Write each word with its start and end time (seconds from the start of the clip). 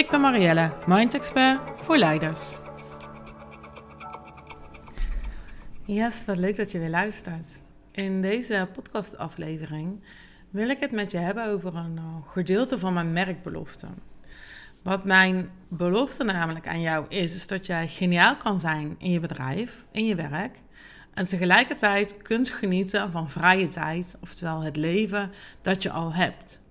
Ik 0.00 0.10
ben 0.10 0.20
Marielle, 0.20 0.72
Mind 0.86 1.14
Expert 1.14 1.60
voor 1.76 1.96
leiders. 1.96 2.58
Yes, 5.84 6.24
wat 6.24 6.36
leuk 6.36 6.56
dat 6.56 6.70
je 6.70 6.78
weer 6.78 6.88
luistert. 6.88 7.60
In 7.92 8.20
deze 8.20 8.68
podcastaflevering 8.72 10.04
wil 10.50 10.68
ik 10.68 10.80
het 10.80 10.92
met 10.92 11.10
je 11.10 11.18
hebben 11.18 11.46
over 11.46 11.74
een 11.74 11.98
eh, 11.98 12.28
gedeelte 12.30 12.78
van 12.78 12.92
mijn 12.92 13.12
merkbelofte. 13.12 13.86
Wat 14.82 15.04
mijn 15.04 15.50
belofte 15.68 16.24
namelijk 16.24 16.68
aan 16.68 16.80
jou 16.80 17.06
is, 17.08 17.34
is 17.34 17.46
dat 17.46 17.66
jij 17.66 17.88
geniaal 17.88 18.36
kan 18.36 18.60
zijn 18.60 18.94
in 18.98 19.10
je 19.10 19.20
bedrijf, 19.20 19.86
in 19.92 20.06
je 20.06 20.14
werk. 20.14 20.58
En 21.14 21.24
tegelijkertijd 21.24 22.22
kunt 22.22 22.50
genieten 22.50 23.12
van 23.12 23.30
vrije 23.30 23.68
tijd, 23.68 24.16
oftewel 24.20 24.60
het 24.60 24.76
leven 24.76 25.30
dat 25.62 25.82
je 25.82 25.90
al 25.90 26.14
hebt. 26.14 26.62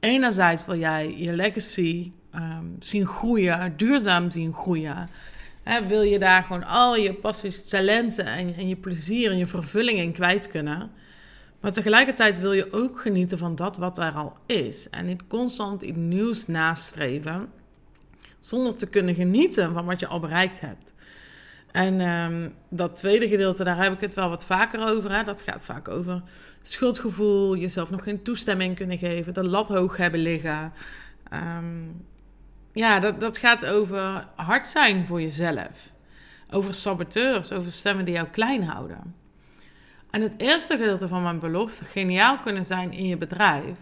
Enerzijds 0.00 0.66
wil 0.66 0.78
jij 0.78 1.16
je 1.16 1.32
legacy 1.32 2.12
um, 2.34 2.76
zien 2.78 3.06
groeien, 3.06 3.76
duurzaam 3.76 4.30
zien 4.30 4.54
groeien. 4.54 5.08
wil 5.88 6.02
je 6.02 6.18
daar 6.18 6.42
gewoon 6.42 6.64
al 6.64 6.96
je 6.96 7.14
passies, 7.14 7.68
talenten 7.68 8.26
en, 8.26 8.54
en 8.54 8.68
je 8.68 8.76
plezier 8.76 9.30
en 9.30 9.38
je 9.38 9.46
vervulling 9.46 9.98
in 9.98 10.12
kwijt 10.12 10.48
kunnen. 10.48 10.90
Maar 11.60 11.72
tegelijkertijd 11.72 12.40
wil 12.40 12.52
je 12.52 12.72
ook 12.72 13.00
genieten 13.00 13.38
van 13.38 13.54
dat 13.54 13.76
wat 13.76 13.98
er 13.98 14.12
al 14.12 14.36
is. 14.46 14.90
En 14.90 15.06
niet 15.06 15.26
constant 15.26 15.82
iets 15.82 15.98
nieuws 15.98 16.46
nastreven. 16.46 17.48
Zonder 18.40 18.76
te 18.76 18.86
kunnen 18.86 19.14
genieten 19.14 19.72
van 19.72 19.84
wat 19.84 20.00
je 20.00 20.06
al 20.06 20.20
bereikt 20.20 20.60
hebt. 20.60 20.94
En 21.72 22.00
ehm, 22.00 22.48
dat 22.68 22.96
tweede 22.96 23.28
gedeelte, 23.28 23.64
daar 23.64 23.82
heb 23.82 23.92
ik 23.92 24.00
het 24.00 24.14
wel 24.14 24.28
wat 24.28 24.46
vaker 24.46 24.88
over. 24.88 25.12
Hè. 25.16 25.22
Dat 25.22 25.42
gaat 25.42 25.64
vaak 25.64 25.88
over 25.88 26.22
schuldgevoel, 26.62 27.56
jezelf 27.56 27.90
nog 27.90 28.02
geen 28.02 28.22
toestemming 28.22 28.76
kunnen 28.76 28.98
geven, 28.98 29.34
de 29.34 29.44
lat 29.44 29.68
hoog 29.68 29.96
hebben 29.96 30.20
liggen. 30.20 30.72
Um, 31.58 32.04
ja, 32.72 32.98
dat, 32.98 33.20
dat 33.20 33.38
gaat 33.38 33.66
over 33.66 34.28
hard 34.34 34.64
zijn 34.64 35.06
voor 35.06 35.20
jezelf. 35.22 35.92
Over 36.50 36.74
saboteurs, 36.74 37.52
over 37.52 37.72
stemmen 37.72 38.04
die 38.04 38.14
jou 38.14 38.28
klein 38.28 38.64
houden. 38.64 39.14
En 40.10 40.22
het 40.22 40.34
eerste 40.36 40.76
gedeelte 40.76 41.08
van 41.08 41.22
mijn 41.22 41.38
belofte, 41.38 41.84
geniaal 41.84 42.38
kunnen 42.38 42.66
zijn 42.66 42.92
in 42.92 43.06
je 43.06 43.16
bedrijf, 43.16 43.78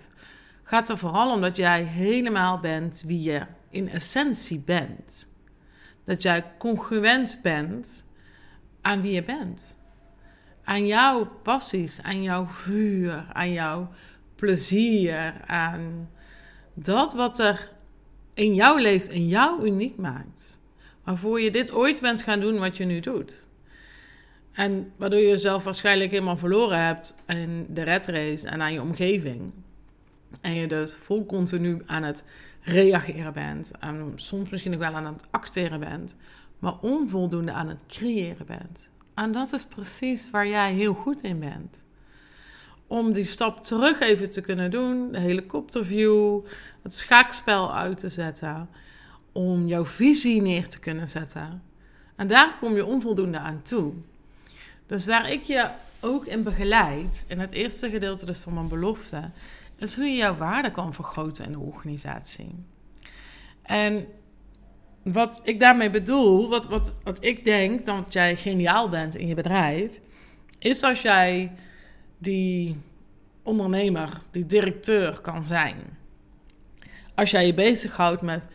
gaat 0.62 0.88
er 0.88 0.98
vooral 0.98 1.32
om 1.32 1.40
dat 1.40 1.56
jij 1.56 1.82
helemaal 1.82 2.58
bent 2.58 3.02
wie 3.06 3.22
je 3.22 3.46
in 3.70 3.88
essentie 3.88 4.58
bent. 4.58 5.28
Dat 6.04 6.22
jij 6.22 6.44
congruent 6.58 7.40
bent 7.42 8.04
aan 8.80 9.02
wie 9.02 9.12
je 9.12 9.22
bent. 9.22 9.76
Aan 10.64 10.86
jouw 10.86 11.24
passies, 11.42 12.02
aan 12.02 12.22
jouw 12.22 12.46
vuur, 12.46 13.26
aan 13.32 13.52
jouw 13.52 13.88
plezier, 14.34 15.34
aan 15.46 16.10
dat 16.74 17.14
wat 17.14 17.38
er 17.38 17.72
in 18.40 18.54
jou 18.54 18.80
leeft 18.80 19.08
en 19.08 19.28
jou 19.28 19.66
uniek 19.66 19.96
maakt. 19.96 20.60
Waarvoor 21.04 21.40
je 21.40 21.50
dit 21.50 21.72
ooit 21.72 22.00
bent 22.00 22.22
gaan 22.22 22.40
doen 22.40 22.58
wat 22.58 22.76
je 22.76 22.84
nu 22.84 23.00
doet. 23.00 23.48
En 24.52 24.92
waardoor 24.96 25.20
je 25.20 25.26
jezelf 25.26 25.64
waarschijnlijk 25.64 26.10
helemaal 26.10 26.36
verloren 26.36 26.84
hebt 26.84 27.14
in 27.26 27.66
de 27.68 27.82
red 27.82 28.06
race 28.06 28.48
en 28.48 28.62
aan 28.62 28.72
je 28.72 28.82
omgeving. 28.82 29.52
En 30.40 30.54
je 30.54 30.66
dus 30.66 30.92
vol 30.92 31.26
continu 31.26 31.82
aan 31.86 32.02
het 32.02 32.24
reageren 32.60 33.32
bent. 33.32 33.70
En 33.80 34.12
soms 34.14 34.50
misschien 34.50 34.70
nog 34.70 34.80
wel 34.80 34.94
aan 34.94 35.06
het 35.06 35.26
acteren 35.30 35.80
bent. 35.80 36.16
Maar 36.58 36.74
onvoldoende 36.80 37.52
aan 37.52 37.68
het 37.68 37.84
creëren 37.86 38.46
bent. 38.46 38.90
En 39.14 39.32
dat 39.32 39.52
is 39.52 39.64
precies 39.64 40.30
waar 40.30 40.48
jij 40.48 40.72
heel 40.72 40.94
goed 40.94 41.22
in 41.22 41.38
bent 41.38 41.84
om 42.90 43.12
die 43.12 43.24
stap 43.24 43.64
terug 43.64 44.00
even 44.00 44.30
te 44.30 44.40
kunnen 44.40 44.70
doen, 44.70 45.12
de 45.12 45.20
helikopterview, 45.20 46.40
het 46.82 46.94
schaakspel 46.94 47.74
uit 47.74 47.98
te 47.98 48.08
zetten, 48.08 48.68
om 49.32 49.66
jouw 49.66 49.84
visie 49.84 50.42
neer 50.42 50.68
te 50.68 50.78
kunnen 50.78 51.08
zetten. 51.08 51.62
En 52.16 52.26
daar 52.26 52.56
kom 52.60 52.74
je 52.74 52.84
onvoldoende 52.84 53.38
aan 53.38 53.62
toe. 53.62 53.92
Dus 54.86 55.06
waar 55.06 55.30
ik 55.30 55.44
je 55.44 55.68
ook 56.00 56.26
in 56.26 56.42
begeleid, 56.42 57.24
in 57.28 57.38
het 57.38 57.52
eerste 57.52 57.90
gedeelte 57.90 58.26
dus 58.26 58.38
van 58.38 58.54
mijn 58.54 58.68
belofte, 58.68 59.30
is 59.78 59.96
hoe 59.96 60.04
je 60.04 60.16
jouw 60.16 60.36
waarde 60.36 60.70
kan 60.70 60.94
vergroten 60.94 61.44
in 61.44 61.52
de 61.52 61.58
organisatie. 61.58 62.54
En 63.62 64.06
wat 65.02 65.40
ik 65.42 65.60
daarmee 65.60 65.90
bedoel, 65.90 66.48
wat, 66.48 66.66
wat, 66.66 66.92
wat 67.04 67.24
ik 67.24 67.44
denk 67.44 67.86
dat 67.86 68.12
jij 68.12 68.36
geniaal 68.36 68.88
bent 68.88 69.16
in 69.16 69.26
je 69.26 69.34
bedrijf, 69.34 69.90
is 70.58 70.82
als 70.82 71.02
jij 71.02 71.52
die 72.20 72.76
ondernemer, 73.42 74.18
die 74.30 74.46
directeur 74.46 75.20
kan 75.20 75.46
zijn. 75.46 75.76
Als 77.14 77.30
jij 77.30 77.46
je 77.46 77.54
bezighoudt 77.54 78.22
met 78.22 78.46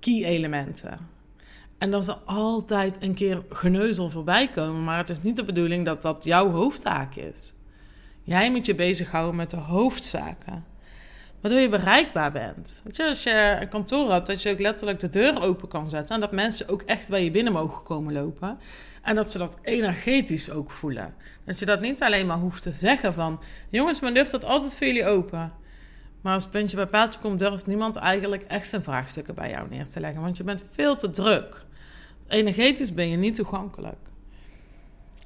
key 0.00 0.24
elementen. 0.24 0.98
En 1.78 1.90
dan 1.90 2.02
zal 2.02 2.20
altijd 2.24 2.96
een 3.02 3.14
keer 3.14 3.42
geneuzel 3.48 4.10
voorbij 4.10 4.48
komen, 4.48 4.84
maar 4.84 4.98
het 4.98 5.08
is 5.08 5.20
niet 5.20 5.36
de 5.36 5.44
bedoeling 5.44 5.84
dat 5.84 6.02
dat 6.02 6.24
jouw 6.24 6.50
hoofdtaak 6.50 7.14
is. 7.14 7.54
Jij 8.22 8.50
moet 8.50 8.66
je 8.66 8.74
bezighouden 8.74 9.36
met 9.36 9.50
de 9.50 9.56
hoofdzaken. 9.56 10.64
Waardoor 11.44 11.62
je 11.62 11.68
bereikbaar 11.68 12.32
bent. 12.32 12.80
Weet 12.84 12.96
je, 12.96 13.08
als 13.08 13.22
je 13.22 13.56
een 13.60 13.68
kantoor 13.68 14.12
hebt, 14.12 14.26
dat 14.26 14.42
je 14.42 14.50
ook 14.50 14.60
letterlijk 14.60 15.00
de 15.00 15.08
deur 15.08 15.42
open 15.42 15.68
kan 15.68 15.88
zetten. 15.90 16.14
En 16.14 16.20
dat 16.20 16.32
mensen 16.32 16.68
ook 16.68 16.82
echt 16.82 17.08
bij 17.08 17.24
je 17.24 17.30
binnen 17.30 17.52
mogen 17.52 17.84
komen 17.84 18.12
lopen. 18.12 18.58
En 19.02 19.14
dat 19.14 19.30
ze 19.30 19.38
dat 19.38 19.58
energetisch 19.62 20.50
ook 20.50 20.70
voelen. 20.70 21.14
Dat 21.44 21.58
je 21.58 21.64
dat 21.64 21.80
niet 21.80 22.02
alleen 22.02 22.26
maar 22.26 22.38
hoeft 22.38 22.62
te 22.62 22.72
zeggen 22.72 23.14
van... 23.14 23.40
Jongens, 23.70 24.00
mijn 24.00 24.14
deur 24.14 24.26
staat 24.26 24.44
altijd 24.44 24.76
voor 24.76 24.86
jullie 24.86 25.06
open. 25.06 25.52
Maar 26.20 26.34
als 26.34 26.48
puntje 26.48 26.76
bij 26.76 26.86
paaltje 26.86 27.20
komt, 27.20 27.38
durft 27.38 27.66
niemand 27.66 27.96
eigenlijk 27.96 28.42
echt 28.42 28.68
zijn 28.68 28.82
vraagstukken 28.82 29.34
bij 29.34 29.50
jou 29.50 29.68
neer 29.68 29.88
te 29.88 30.00
leggen. 30.00 30.22
Want 30.22 30.36
je 30.36 30.44
bent 30.44 30.64
veel 30.70 30.96
te 30.96 31.10
druk. 31.10 31.64
Energetisch 32.28 32.94
ben 32.94 33.08
je 33.08 33.16
niet 33.16 33.34
toegankelijk. 33.34 34.08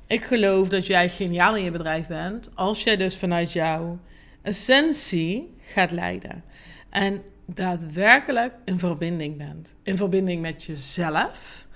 Ik 0.07 0.25
geloof 0.25 0.69
dat 0.69 0.87
jij 0.87 1.09
geniaal 1.09 1.57
in 1.57 1.65
je 1.65 1.71
bedrijf 1.71 2.07
bent. 2.07 2.51
Als 2.55 2.83
jij 2.83 2.97
dus 2.97 3.17
vanuit 3.17 3.53
jouw 3.53 3.99
essentie 4.43 5.57
gaat 5.69 5.91
leiden. 5.91 6.45
En 6.91 7.23
daadwerkelijk 7.47 8.55
in 8.65 8.79
verbinding 8.79 9.37
bent. 9.37 9.75
In 9.83 9.97
verbinding 9.97 10.43
met 10.43 10.65
jezelf. 10.65 11.67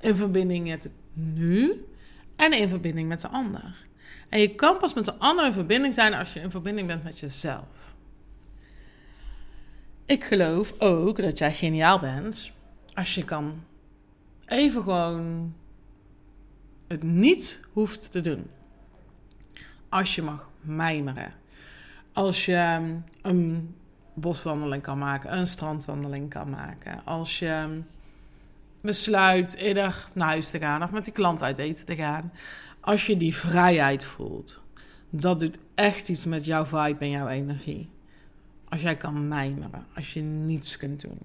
In 0.00 0.16
verbinding 0.16 0.66
met 0.68 0.82
het 0.82 0.92
nu. 1.12 1.84
En 2.36 2.52
in 2.52 2.68
verbinding 2.68 3.08
met 3.08 3.20
de 3.20 3.28
ander. 3.28 3.76
En 4.28 4.40
je 4.40 4.54
kan 4.54 4.78
pas 4.78 4.94
met 4.94 5.04
de 5.04 5.14
ander 5.14 5.46
in 5.46 5.52
verbinding 5.52 5.94
zijn 5.94 6.14
als 6.14 6.32
je 6.32 6.40
in 6.40 6.50
verbinding 6.50 6.86
bent 6.86 7.04
met 7.04 7.18
jezelf. 7.18 7.94
Ik 10.06 10.24
geloof 10.24 10.74
ook 10.78 11.22
dat 11.22 11.38
jij 11.38 11.54
geniaal 11.54 11.98
bent 11.98 12.52
als 12.94 13.14
je 13.14 13.24
kan 13.24 13.62
even 14.46 14.82
gewoon 14.82 15.54
het 16.88 17.02
niet 17.02 17.62
hoeft 17.72 18.12
te 18.12 18.20
doen. 18.20 18.50
Als 19.88 20.14
je 20.14 20.22
mag 20.22 20.50
mijmeren 20.60 21.34
als 22.14 22.44
je 22.44 22.80
een 23.22 23.74
boswandeling 24.14 24.82
kan 24.82 24.98
maken, 24.98 25.38
een 25.38 25.46
strandwandeling 25.46 26.30
kan 26.30 26.50
maken, 26.50 27.04
als 27.04 27.38
je 27.38 27.82
besluit 28.80 29.54
eerder 29.54 30.08
naar 30.14 30.28
huis 30.28 30.50
te 30.50 30.58
gaan 30.58 30.82
of 30.82 30.92
met 30.92 31.04
die 31.04 31.12
klant 31.12 31.42
uit 31.42 31.58
eten 31.58 31.86
te 31.86 31.94
gaan, 31.94 32.32
als 32.80 33.06
je 33.06 33.16
die 33.16 33.34
vrijheid 33.34 34.04
voelt, 34.04 34.62
dat 35.10 35.40
doet 35.40 35.58
echt 35.74 36.08
iets 36.08 36.24
met 36.24 36.44
jouw 36.44 36.64
vibe 36.64 37.04
en 37.04 37.10
jouw 37.10 37.28
energie. 37.28 37.88
Als 38.68 38.82
jij 38.82 38.96
kan 38.96 39.28
mijmeren, 39.28 39.86
als 39.94 40.12
je 40.12 40.20
niets 40.20 40.76
kunt 40.76 41.00
doen. 41.00 41.18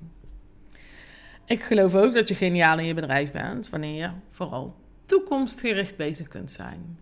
Ik 1.45 1.63
geloof 1.63 1.95
ook 1.95 2.13
dat 2.13 2.27
je 2.27 2.35
geniaal 2.35 2.79
in 2.79 2.85
je 2.85 2.93
bedrijf 2.93 3.31
bent 3.31 3.69
wanneer 3.69 4.01
je 4.01 4.09
vooral 4.29 4.75
toekomstgericht 5.05 5.97
bezig 5.97 6.27
kunt 6.27 6.51
zijn. 6.51 6.97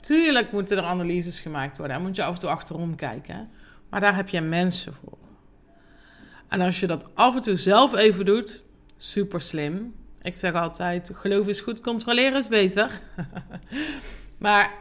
Tuurlijk 0.00 0.52
moeten 0.52 0.76
er 0.76 0.84
analyses 0.84 1.40
gemaakt 1.40 1.78
worden. 1.78 1.96
En 1.96 2.02
moet 2.02 2.16
je 2.16 2.24
af 2.24 2.34
en 2.34 2.40
toe 2.40 2.50
achterom 2.50 2.94
kijken. 2.94 3.48
Maar 3.90 4.00
daar 4.00 4.16
heb 4.16 4.28
je 4.28 4.40
mensen 4.40 4.94
voor. 4.94 5.18
En 6.48 6.60
als 6.60 6.80
je 6.80 6.86
dat 6.86 7.14
af 7.14 7.34
en 7.34 7.40
toe 7.40 7.56
zelf 7.56 7.94
even 7.94 8.24
doet, 8.24 8.62
super 8.96 9.40
slim. 9.40 9.94
Ik 10.22 10.36
zeg 10.36 10.52
altijd: 10.52 11.10
geloof 11.14 11.48
is 11.48 11.60
goed, 11.60 11.80
controleren 11.80 12.38
is 12.38 12.48
beter. 12.48 13.00
maar 14.38 14.72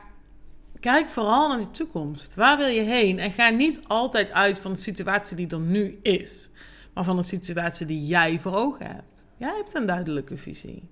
kijk 0.80 1.10
vooral 1.10 1.48
naar 1.48 1.60
de 1.60 1.72
toekomst. 1.72 2.36
Waar 2.36 2.58
wil 2.58 2.68
je 2.68 2.82
heen? 2.82 3.20
En 3.20 3.32
ga 3.32 3.50
niet 3.50 3.82
altijd 3.88 4.32
uit 4.32 4.60
van 4.60 4.74
de 4.74 4.80
situatie 4.80 5.36
die 5.36 5.48
er 5.48 5.60
nu 5.60 6.00
is. 6.02 6.50
maar 6.94 7.04
van 7.04 7.18
een 7.18 7.24
situatie 7.24 7.86
die 7.86 8.06
jij 8.06 8.40
voor 8.40 8.56
ogen 8.56 8.86
hebt. 8.86 9.26
Jij 9.38 9.56
hebt 9.56 9.76
een 9.76 9.86
duidelijke 9.86 10.38
visie. 10.38 10.90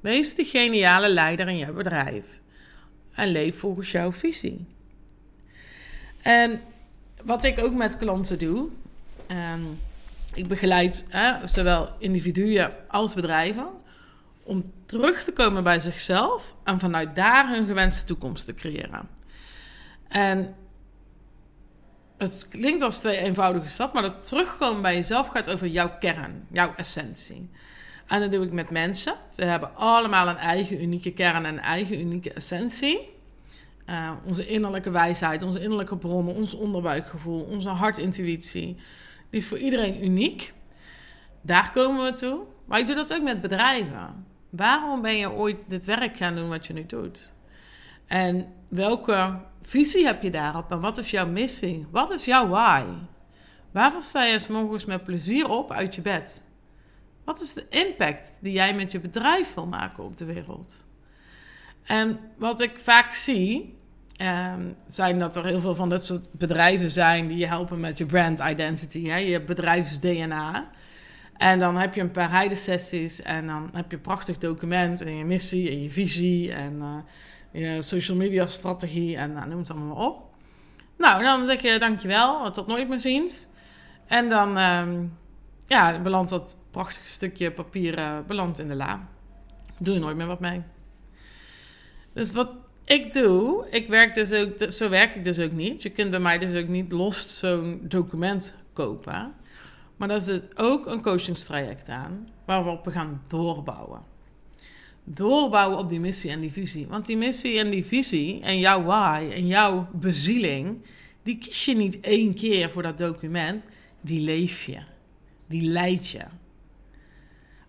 Wees 0.00 0.34
de 0.34 0.44
geniale 0.44 1.08
leider 1.08 1.48
in 1.48 1.56
jouw 1.56 1.72
bedrijf 1.72 2.42
en 3.14 3.28
leef 3.28 3.58
volgens 3.58 3.90
jouw 3.90 4.12
visie. 4.12 4.66
En 6.22 6.60
wat 7.22 7.44
ik 7.44 7.62
ook 7.62 7.74
met 7.74 7.96
klanten 7.96 8.38
doe, 8.38 8.68
um, 9.28 9.80
ik 10.34 10.48
begeleid 10.48 11.04
zowel 11.44 11.90
individuen 11.98 12.72
als 12.88 13.14
bedrijven 13.14 13.66
om 14.42 14.72
terug 14.86 15.24
te 15.24 15.32
komen 15.32 15.62
bij 15.62 15.80
zichzelf 15.80 16.54
en 16.64 16.80
vanuit 16.80 17.16
daar 17.16 17.48
hun 17.48 17.66
gewenste 17.66 18.04
toekomst 18.04 18.44
te 18.44 18.54
creëren. 18.54 19.08
En 20.08 20.54
het 22.16 22.48
klinkt 22.50 22.82
als 22.82 23.00
twee 23.00 23.16
eenvoudige 23.16 23.68
stappen, 23.68 24.02
maar 24.02 24.10
dat 24.10 24.26
terugkomen 24.26 24.82
bij 24.82 24.94
jezelf 24.94 25.26
gaat 25.26 25.50
over 25.50 25.66
jouw 25.66 25.98
kern, 25.98 26.46
jouw 26.50 26.72
essentie. 26.76 27.50
En 28.06 28.20
dat 28.20 28.32
doe 28.32 28.44
ik 28.44 28.52
met 28.52 28.70
mensen. 28.70 29.14
We 29.34 29.44
hebben 29.44 29.76
allemaal 29.76 30.28
een 30.28 30.36
eigen 30.36 30.82
unieke 30.82 31.12
kern 31.12 31.44
en 31.44 31.44
een 31.44 31.60
eigen 31.60 32.00
unieke 32.00 32.32
essentie. 32.32 33.12
Uh, 33.86 34.10
onze 34.26 34.46
innerlijke 34.46 34.90
wijsheid, 34.90 35.42
onze 35.42 35.60
innerlijke 35.60 35.96
bronnen, 35.96 36.34
ons 36.34 36.54
onderbuikgevoel, 36.54 37.42
onze 37.42 37.68
hartintuïtie. 37.68 38.76
Die 39.30 39.40
is 39.40 39.46
voor 39.46 39.58
iedereen 39.58 40.04
uniek. 40.04 40.52
Daar 41.40 41.70
komen 41.72 42.04
we 42.04 42.12
toe. 42.12 42.40
Maar 42.64 42.78
ik 42.78 42.86
doe 42.86 42.96
dat 42.96 43.14
ook 43.14 43.22
met 43.22 43.40
bedrijven. 43.40 44.26
Waarom 44.50 45.02
ben 45.02 45.16
je 45.16 45.30
ooit 45.30 45.70
dit 45.70 45.84
werk 45.84 46.16
gaan 46.16 46.34
doen 46.34 46.48
wat 46.48 46.66
je 46.66 46.72
nu 46.72 46.86
doet? 46.86 47.32
En 48.06 48.52
welke 48.68 49.38
visie 49.62 50.06
heb 50.06 50.22
je 50.22 50.30
daarop? 50.30 50.70
En 50.70 50.80
wat 50.80 50.98
is 50.98 51.10
jouw 51.10 51.26
missie? 51.26 51.86
Wat 51.90 52.10
is 52.10 52.24
jouw 52.24 52.48
why? 52.48 52.82
Waarvoor 53.70 54.02
sta 54.02 54.24
je 54.24 54.38
s 54.38 54.46
morgens 54.46 54.84
met 54.84 55.04
plezier 55.04 55.48
op 55.48 55.72
uit 55.72 55.94
je 55.94 56.00
bed? 56.00 56.43
Wat 57.24 57.42
is 57.42 57.54
de 57.54 57.66
impact 57.68 58.32
die 58.40 58.52
jij 58.52 58.74
met 58.74 58.92
je 58.92 59.00
bedrijf 59.00 59.54
wil 59.54 59.66
maken 59.66 60.04
op 60.04 60.16
de 60.16 60.24
wereld? 60.24 60.84
En 61.82 62.20
wat 62.36 62.60
ik 62.60 62.78
vaak 62.78 63.12
zie, 63.12 63.78
um, 64.22 64.76
zijn 64.88 65.18
dat 65.18 65.36
er 65.36 65.44
heel 65.44 65.60
veel 65.60 65.74
van 65.74 65.88
dit 65.88 66.04
soort 66.04 66.32
bedrijven 66.32 66.90
zijn 66.90 67.26
die 67.26 67.36
je 67.36 67.46
helpen 67.46 67.80
met 67.80 67.98
je 67.98 68.06
brand 68.06 68.40
identity, 68.40 69.06
hè, 69.06 69.16
je 69.16 69.42
bedrijfs-DNA. 69.42 70.70
En 71.36 71.58
dan 71.58 71.76
heb 71.76 71.94
je 71.94 72.00
een 72.00 72.10
paar 72.10 72.30
heidensessies 72.30 73.22
en 73.22 73.46
dan 73.46 73.70
heb 73.72 73.90
je 73.90 73.98
prachtig 73.98 74.38
document 74.38 75.00
en 75.00 75.16
je 75.16 75.24
missie 75.24 75.70
en 75.70 75.82
je 75.82 75.90
visie 75.90 76.52
en 76.52 76.74
uh, 77.52 77.62
je 77.62 77.82
social 77.82 78.16
media 78.16 78.46
strategie 78.46 79.16
en 79.16 79.32
nou, 79.32 79.48
noem 79.48 79.58
het 79.58 79.70
allemaal 79.70 79.96
maar 79.96 80.06
op. 80.06 80.22
Nou, 80.98 81.22
dan 81.22 81.44
zeg 81.44 81.62
je 81.62 81.78
dankjewel, 81.78 82.50
tot 82.50 82.66
nooit 82.66 82.88
meer 82.88 83.00
ziens. 83.00 83.46
En 84.06 84.28
dan 84.28 84.58
um, 84.58 85.18
ja, 85.66 86.00
belandt 86.00 86.30
dat 86.30 86.56
prachtige 86.74 87.12
stukje 87.12 87.50
papier 87.50 87.98
uh, 87.98 88.18
belandt 88.26 88.58
in 88.58 88.68
de 88.68 88.74
la. 88.74 89.08
Doe 89.78 89.94
je 89.94 90.00
nooit 90.00 90.16
meer 90.16 90.26
wat 90.26 90.40
mee. 90.40 90.62
Dus 92.12 92.32
wat 92.32 92.56
ik 92.84 93.12
doe, 93.12 93.66
ik 93.70 93.88
werk 93.88 94.14
dus 94.14 94.32
ook, 94.32 94.72
zo 94.72 94.88
werk 94.88 95.14
ik 95.14 95.24
dus 95.24 95.38
ook 95.38 95.52
niet. 95.52 95.82
Je 95.82 95.90
kunt 95.90 96.10
bij 96.10 96.20
mij 96.20 96.38
dus 96.38 96.62
ook 96.62 96.68
niet 96.68 96.92
los 96.92 97.38
zo'n 97.38 97.80
document 97.82 98.54
kopen. 98.72 99.34
Maar 99.96 100.08
daar 100.08 100.20
zit 100.20 100.48
ook 100.54 100.86
een 100.86 101.02
coachingstraject 101.02 101.88
aan, 101.88 102.28
waarop 102.44 102.84
we 102.84 102.90
gaan 102.90 103.22
doorbouwen. 103.28 104.00
Doorbouwen 105.04 105.78
op 105.78 105.88
die 105.88 106.00
missie 106.00 106.30
en 106.30 106.40
die 106.40 106.52
visie. 106.52 106.86
Want 106.86 107.06
die 107.06 107.16
missie 107.16 107.58
en 107.58 107.70
die 107.70 107.84
visie 107.84 108.40
en 108.40 108.58
jouw 108.58 108.82
why 108.82 109.30
en 109.32 109.46
jouw 109.46 109.88
bezieling, 109.92 110.84
die 111.22 111.38
kies 111.38 111.64
je 111.64 111.76
niet 111.76 112.00
één 112.00 112.34
keer 112.34 112.70
voor 112.70 112.82
dat 112.82 112.98
document, 112.98 113.64
die 114.00 114.20
leef 114.20 114.64
je. 114.64 114.78
Die 115.46 115.62
leid 115.62 116.08
je. 116.08 116.24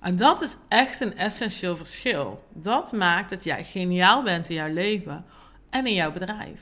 En 0.05 0.15
dat 0.15 0.41
is 0.41 0.57
echt 0.67 0.99
een 0.99 1.17
essentieel 1.17 1.77
verschil. 1.77 2.43
Dat 2.53 2.91
maakt 2.91 3.29
dat 3.29 3.43
jij 3.43 3.63
geniaal 3.63 4.23
bent 4.23 4.49
in 4.49 4.55
jouw 4.55 4.73
leven 4.73 5.25
en 5.69 5.85
in 5.87 5.93
jouw 5.93 6.11
bedrijf. 6.11 6.61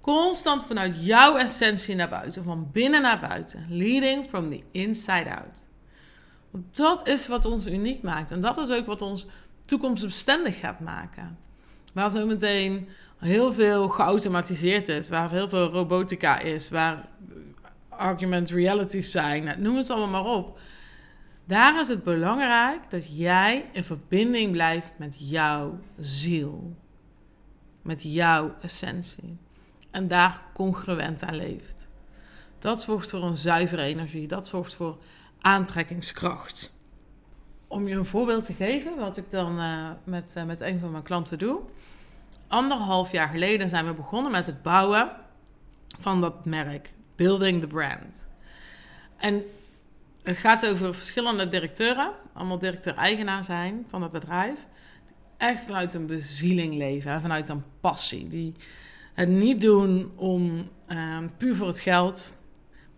Constant 0.00 0.64
vanuit 0.64 1.04
jouw 1.04 1.36
essentie 1.36 1.94
naar 1.94 2.08
buiten, 2.08 2.44
van 2.44 2.68
binnen 2.72 3.02
naar 3.02 3.20
buiten. 3.20 3.66
Leading 3.68 4.24
from 4.24 4.50
the 4.50 4.62
inside 4.70 5.34
out. 5.36 5.64
Want 6.50 6.76
dat 6.76 7.08
is 7.08 7.28
wat 7.28 7.44
ons 7.44 7.66
uniek 7.66 8.02
maakt. 8.02 8.30
En 8.30 8.40
dat 8.40 8.58
is 8.58 8.70
ook 8.70 8.86
wat 8.86 9.02
ons 9.02 9.26
toekomstbestendig 9.64 10.58
gaat 10.58 10.80
maken. 10.80 11.38
Waar 11.92 12.10
zo 12.10 12.26
meteen 12.26 12.88
heel 13.18 13.52
veel 13.52 13.88
geautomatiseerd 13.88 14.88
is, 14.88 15.08
waar 15.08 15.30
heel 15.30 15.48
veel 15.48 15.68
robotica 15.68 16.38
is, 16.38 16.68
waar 16.68 17.08
argument 17.88 18.50
realities 18.50 19.10
zijn, 19.10 19.62
noem 19.62 19.76
het 19.76 19.90
allemaal 19.90 20.22
maar 20.22 20.32
op 20.32 20.58
daar 21.48 21.80
is 21.80 21.88
het 21.88 22.04
belangrijk 22.04 22.90
dat 22.90 23.16
jij 23.16 23.64
in 23.72 23.82
verbinding 23.82 24.52
blijft 24.52 24.92
met 24.96 25.30
jouw 25.30 25.78
ziel. 25.98 26.76
Met 27.82 28.02
jouw 28.02 28.54
essentie. 28.60 29.36
En 29.90 30.08
daar 30.08 30.42
congruent 30.54 31.22
aan 31.22 31.36
leeft. 31.36 31.88
Dat 32.58 32.80
zorgt 32.80 33.10
voor 33.10 33.22
een 33.22 33.36
zuivere 33.36 33.82
energie. 33.82 34.26
Dat 34.26 34.46
zorgt 34.46 34.74
voor 34.74 34.98
aantrekkingskracht. 35.40 36.74
Om 37.66 37.88
je 37.88 37.94
een 37.94 38.04
voorbeeld 38.04 38.46
te 38.46 38.52
geven, 38.52 38.96
wat 38.96 39.16
ik 39.16 39.30
dan 39.30 39.58
uh, 39.58 39.90
met, 40.04 40.34
uh, 40.36 40.44
met 40.44 40.60
een 40.60 40.80
van 40.80 40.90
mijn 40.90 41.02
klanten 41.02 41.38
doe. 41.38 41.60
Anderhalf 42.46 43.12
jaar 43.12 43.28
geleden 43.28 43.68
zijn 43.68 43.86
we 43.86 43.92
begonnen 43.92 44.32
met 44.32 44.46
het 44.46 44.62
bouwen 44.62 45.10
van 45.98 46.20
dat 46.20 46.44
merk. 46.44 46.92
Building 47.16 47.60
the 47.60 47.66
brand. 47.66 48.26
En 49.16 49.42
het 50.28 50.36
gaat 50.36 50.66
over 50.66 50.94
verschillende 50.94 51.48
directeuren, 51.48 52.12
allemaal 52.32 52.58
directeur-eigenaar 52.58 53.44
zijn 53.44 53.86
van 53.88 54.02
het 54.02 54.12
bedrijf. 54.12 54.66
Echt 55.36 55.64
vanuit 55.64 55.94
een 55.94 56.06
bezieling 56.06 56.74
leven, 56.74 57.20
vanuit 57.20 57.48
een 57.48 57.64
passie. 57.80 58.28
Die 58.28 58.54
het 59.14 59.28
niet 59.28 59.60
doen 59.60 60.12
om 60.16 60.68
ehm, 60.86 61.28
puur 61.36 61.56
voor 61.56 61.66
het 61.66 61.80
geld. 61.80 62.32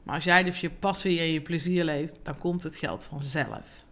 Maar 0.02 0.14
als 0.14 0.24
jij 0.24 0.42
dus 0.42 0.60
je 0.60 0.70
passie 0.70 1.18
en 1.18 1.32
je 1.32 1.40
plezier 1.40 1.84
leeft, 1.84 2.18
dan 2.22 2.38
komt 2.38 2.62
het 2.62 2.76
geld 2.76 3.04
vanzelf. 3.04 3.84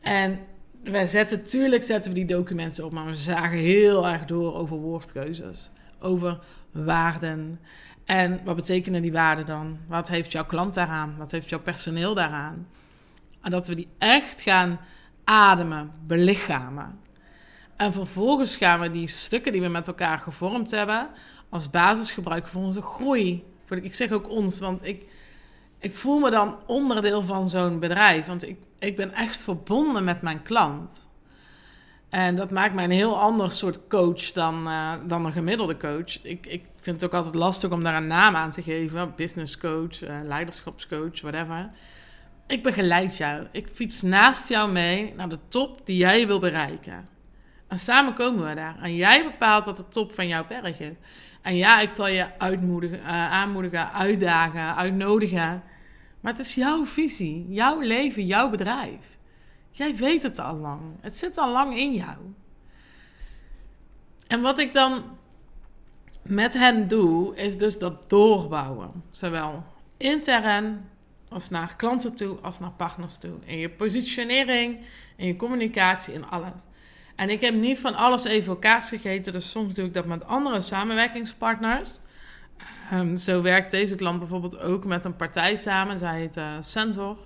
En 0.00 0.38
wij 0.82 1.06
zetten, 1.06 1.38
natuurlijk 1.38 1.82
zetten 1.82 2.12
we 2.12 2.18
die 2.18 2.26
documenten 2.26 2.84
op, 2.84 2.92
maar 2.92 3.06
we 3.06 3.14
zagen 3.14 3.58
heel 3.58 4.06
erg 4.06 4.24
door 4.24 4.54
over 4.54 4.76
woordkeuzes, 4.76 5.70
over 6.00 6.38
waarden. 6.70 7.60
En 8.04 8.40
wat 8.44 8.56
betekenen 8.56 9.02
die 9.02 9.12
waarden 9.12 9.46
dan? 9.46 9.78
Wat 9.88 10.08
heeft 10.08 10.32
jouw 10.32 10.44
klant 10.44 10.74
daaraan? 10.74 11.14
Wat 11.18 11.30
heeft 11.30 11.48
jouw 11.48 11.60
personeel 11.60 12.14
daaraan? 12.14 12.66
En 13.42 13.50
dat 13.50 13.66
we 13.66 13.74
die 13.74 13.88
echt 13.98 14.40
gaan 14.40 14.80
ademen, 15.24 15.92
belichamen. 16.06 17.00
En 17.76 17.92
vervolgens 17.92 18.56
gaan 18.56 18.80
we 18.80 18.90
die 18.90 19.08
stukken 19.08 19.52
die 19.52 19.60
we 19.60 19.68
met 19.68 19.88
elkaar 19.88 20.18
gevormd 20.18 20.70
hebben 20.70 21.08
als 21.48 21.70
basis 21.70 22.10
gebruiken 22.10 22.50
voor 22.50 22.62
onze 22.62 22.82
groei. 22.82 23.44
Ik 23.68 23.94
zeg 23.94 24.12
ook 24.12 24.28
ons, 24.28 24.58
want 24.58 24.86
ik, 24.86 25.04
ik 25.78 25.94
voel 25.94 26.18
me 26.18 26.30
dan 26.30 26.56
onderdeel 26.66 27.22
van 27.22 27.48
zo'n 27.48 27.78
bedrijf. 27.78 28.26
Want 28.26 28.48
ik, 28.48 28.58
ik 28.78 28.96
ben 28.96 29.12
echt 29.12 29.42
verbonden 29.42 30.04
met 30.04 30.22
mijn 30.22 30.42
klant. 30.42 31.08
En 32.14 32.34
dat 32.34 32.50
maakt 32.50 32.74
mij 32.74 32.84
een 32.84 32.90
heel 32.90 33.20
ander 33.20 33.52
soort 33.52 33.86
coach 33.88 34.32
dan, 34.32 34.68
uh, 34.68 34.92
dan 35.06 35.24
een 35.24 35.32
gemiddelde 35.32 35.76
coach. 35.76 36.22
Ik, 36.22 36.46
ik 36.46 36.62
vind 36.80 37.00
het 37.00 37.04
ook 37.04 37.14
altijd 37.16 37.34
lastig 37.34 37.70
om 37.70 37.82
daar 37.82 37.96
een 37.96 38.06
naam 38.06 38.36
aan 38.36 38.50
te 38.50 38.62
geven. 38.62 39.12
Business 39.16 39.58
coach, 39.58 40.02
uh, 40.02 40.16
leiderschapscoach, 40.24 41.20
whatever. 41.20 41.66
Ik 42.46 42.62
begeleid 42.62 43.16
jou. 43.16 43.46
Ik 43.52 43.68
fiets 43.68 44.02
naast 44.02 44.48
jou 44.48 44.72
mee 44.72 45.12
naar 45.16 45.28
de 45.28 45.38
top 45.48 45.80
die 45.86 45.96
jij 45.96 46.26
wil 46.26 46.38
bereiken. 46.38 47.08
En 47.68 47.78
samen 47.78 48.14
komen 48.14 48.48
we 48.48 48.54
daar. 48.54 48.76
En 48.82 48.94
jij 48.94 49.24
bepaalt 49.24 49.64
wat 49.64 49.76
de 49.76 49.88
top 49.88 50.12
van 50.12 50.28
jouw 50.28 50.46
berg 50.46 50.80
is. 50.80 50.94
En 51.42 51.56
ja, 51.56 51.80
ik 51.80 51.88
zal 51.88 52.08
je 52.08 52.38
uitmoedigen, 52.38 52.98
uh, 52.98 53.32
aanmoedigen, 53.32 53.92
uitdagen, 53.92 54.76
uitnodigen. 54.76 55.62
Maar 56.20 56.32
het 56.32 56.46
is 56.46 56.54
jouw 56.54 56.84
visie, 56.84 57.46
jouw 57.48 57.80
leven, 57.80 58.24
jouw 58.24 58.50
bedrijf. 58.50 59.16
Jij 59.76 59.96
weet 59.96 60.22
het 60.22 60.38
al 60.38 60.56
lang. 60.56 60.80
Het 61.00 61.14
zit 61.14 61.38
al 61.38 61.52
lang 61.52 61.76
in 61.76 61.94
jou. 61.94 62.16
En 64.26 64.40
wat 64.40 64.58
ik 64.58 64.72
dan 64.72 65.02
met 66.22 66.54
hen 66.54 66.88
doe, 66.88 67.36
is 67.36 67.58
dus 67.58 67.78
dat 67.78 68.10
doorbouwen. 68.10 69.02
Zowel 69.10 69.64
intern 69.96 70.90
als 71.28 71.48
naar 71.48 71.76
klanten 71.76 72.14
toe, 72.14 72.38
als 72.40 72.58
naar 72.58 72.70
partners 72.70 73.18
toe. 73.18 73.34
In 73.44 73.58
je 73.58 73.70
positionering, 73.70 74.80
in 75.16 75.26
je 75.26 75.36
communicatie, 75.36 76.14
in 76.14 76.26
alles. 76.26 76.62
En 77.16 77.30
ik 77.30 77.40
heb 77.40 77.54
niet 77.54 77.78
van 77.78 77.94
alles 77.94 78.24
even 78.24 78.58
kaas 78.58 78.88
gegeten, 78.88 79.32
dus 79.32 79.50
soms 79.50 79.74
doe 79.74 79.86
ik 79.86 79.94
dat 79.94 80.06
met 80.06 80.24
andere 80.24 80.60
samenwerkingspartners. 80.60 81.94
Um, 82.92 83.16
zo 83.16 83.42
werkt 83.42 83.70
deze 83.70 83.94
klant 83.94 84.18
bijvoorbeeld 84.18 84.58
ook 84.58 84.84
met 84.84 85.04
een 85.04 85.16
partij 85.16 85.56
samen, 85.56 85.98
zij 85.98 86.18
heet 86.18 86.36
uh, 86.36 86.56
Sensor. 86.60 87.16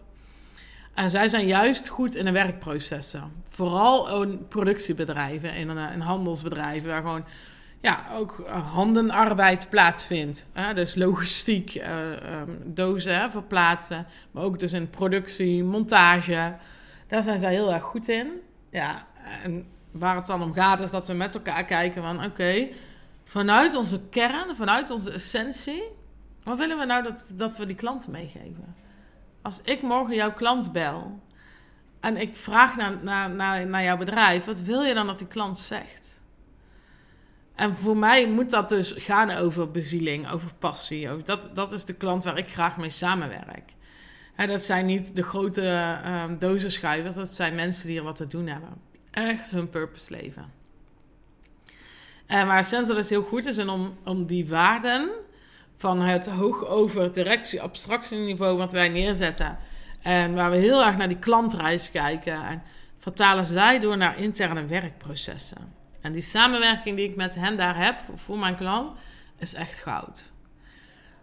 En 0.98 1.10
zij 1.10 1.28
zijn 1.28 1.46
juist 1.46 1.88
goed 1.88 2.14
in 2.14 2.24
de 2.24 2.32
werkprocessen. 2.32 3.32
Vooral 3.48 4.22
in 4.22 4.46
productiebedrijven, 4.48 5.54
in, 5.54 5.70
in 5.70 6.00
handelsbedrijven, 6.00 6.88
waar 6.88 7.02
gewoon 7.02 7.24
ja, 7.80 8.04
ook 8.12 8.48
handenarbeid 8.48 9.66
plaatsvindt. 9.70 10.48
Hè? 10.52 10.74
Dus 10.74 10.94
logistiek, 10.94 11.74
uh, 11.74 12.10
um, 12.40 12.62
dozen 12.64 13.30
verplaatsen, 13.30 14.06
maar 14.30 14.42
ook 14.42 14.60
dus 14.60 14.72
in 14.72 14.90
productie, 14.90 15.64
montage. 15.64 16.54
Daar 17.06 17.22
zijn 17.22 17.40
zij 17.40 17.52
heel 17.52 17.72
erg 17.72 17.82
goed 17.82 18.08
in. 18.08 18.30
Ja, 18.70 19.06
en 19.42 19.66
waar 19.90 20.16
het 20.16 20.26
dan 20.26 20.42
om 20.42 20.52
gaat 20.52 20.80
is 20.80 20.90
dat 20.90 21.06
we 21.06 21.14
met 21.14 21.34
elkaar 21.34 21.64
kijken 21.64 22.02
van... 22.02 22.24
oké, 22.24 22.68
vanuit 23.24 23.74
onze 23.74 24.00
kern, 24.10 24.56
vanuit 24.56 24.90
onze 24.90 25.10
essentie... 25.10 25.82
wat 26.42 26.58
willen 26.58 26.78
we 26.78 26.84
nou 26.84 27.02
dat, 27.02 27.32
dat 27.36 27.56
we 27.56 27.66
die 27.66 27.76
klanten 27.76 28.10
meegeven? 28.10 28.86
Als 29.48 29.60
ik 29.64 29.82
morgen 29.82 30.14
jouw 30.14 30.32
klant 30.32 30.72
bel... 30.72 31.20
en 32.00 32.16
ik 32.16 32.36
vraag 32.36 32.76
naar, 32.76 32.96
naar, 33.02 33.30
naar, 33.30 33.66
naar 33.66 33.82
jouw 33.82 33.96
bedrijf... 33.96 34.44
wat 34.44 34.60
wil 34.60 34.82
je 34.82 34.94
dan 34.94 35.06
dat 35.06 35.18
die 35.18 35.26
klant 35.26 35.58
zegt? 35.58 36.20
En 37.54 37.74
voor 37.74 37.96
mij 37.96 38.28
moet 38.28 38.50
dat 38.50 38.68
dus 38.68 38.92
gaan 38.96 39.30
over 39.30 39.70
bezieling, 39.70 40.30
over 40.30 40.54
passie. 40.54 41.10
Over 41.10 41.24
dat, 41.24 41.50
dat 41.54 41.72
is 41.72 41.84
de 41.84 41.94
klant 41.94 42.24
waar 42.24 42.38
ik 42.38 42.50
graag 42.50 42.76
mee 42.76 42.90
samenwerk. 42.90 43.72
dat 44.36 44.60
zijn 44.60 44.86
niet 44.86 45.16
de 45.16 45.22
grote 45.22 45.62
uh, 46.04 46.24
dozenschuivers, 46.38 47.14
dat 47.14 47.28
zijn 47.28 47.54
mensen 47.54 47.86
die 47.86 47.98
er 47.98 48.04
wat 48.04 48.16
te 48.16 48.26
doen 48.26 48.46
hebben 48.46 48.80
echt 49.10 49.50
hun 49.50 49.70
purpose 49.70 50.12
leven. 50.12 50.52
En 52.26 52.46
waar 52.46 52.64
Sensor 52.64 52.94
dus 52.94 53.10
heel 53.10 53.22
goed 53.22 53.46
is 53.46 53.58
om, 53.58 53.98
om 54.04 54.26
die 54.26 54.48
waarden 54.48 55.10
van 55.78 56.00
het 56.00 56.28
hoog 56.28 56.66
over 56.66 57.12
directie 57.12 57.62
abstractieniveau 57.62 58.56
wat 58.56 58.72
wij 58.72 58.88
neerzetten 58.88 59.58
en 60.02 60.34
waar 60.34 60.50
we 60.50 60.56
heel 60.56 60.84
erg 60.84 60.96
naar 60.96 61.08
die 61.08 61.18
klantreis 61.18 61.90
kijken 61.90 62.42
en 62.44 62.62
vertalen 62.98 63.46
zij 63.46 63.78
door 63.78 63.96
naar 63.96 64.18
interne 64.18 64.66
werkprocessen. 64.66 65.72
En 66.00 66.12
die 66.12 66.22
samenwerking 66.22 66.96
die 66.96 67.08
ik 67.08 67.16
met 67.16 67.34
hen 67.34 67.56
daar 67.56 67.84
heb 67.84 67.98
voor 68.14 68.38
mijn 68.38 68.56
klant 68.56 68.98
is 69.38 69.54
echt 69.54 69.80
goud. 69.80 70.32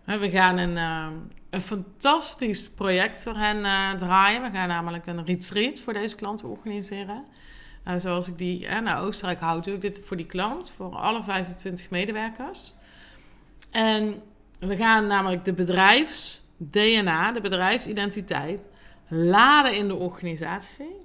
We 0.03 0.29
gaan 0.29 0.57
een, 0.57 0.75
uh, 0.75 1.07
een 1.49 1.61
fantastisch 1.61 2.69
project 2.69 3.23
voor 3.23 3.37
hen 3.37 3.57
uh, 3.57 3.91
draaien. 3.91 4.41
We 4.41 4.49
gaan 4.51 4.67
namelijk 4.67 5.05
een 5.05 5.25
retreat 5.25 5.79
voor 5.79 5.93
deze 5.93 6.15
klanten 6.15 6.49
organiseren. 6.49 7.25
Uh, 7.87 7.93
zoals 7.97 8.27
ik 8.27 8.37
die 8.37 8.67
naar 8.69 9.01
Oostenrijk 9.01 9.39
houd, 9.39 9.63
doe 9.63 9.73
ik 9.73 9.81
dit 9.81 10.01
voor 10.05 10.17
die 10.17 10.25
klant, 10.25 10.71
voor 10.75 10.95
alle 10.95 11.23
25 11.23 11.89
medewerkers. 11.89 12.73
En 13.71 14.21
we 14.59 14.75
gaan 14.75 15.07
namelijk 15.07 15.43
de 15.43 15.53
bedrijfs-DNA, 15.53 17.31
de 17.31 17.41
bedrijfsidentiteit, 17.41 18.67
laden 19.07 19.75
in 19.75 19.87
de 19.87 19.95
organisatie, 19.95 20.95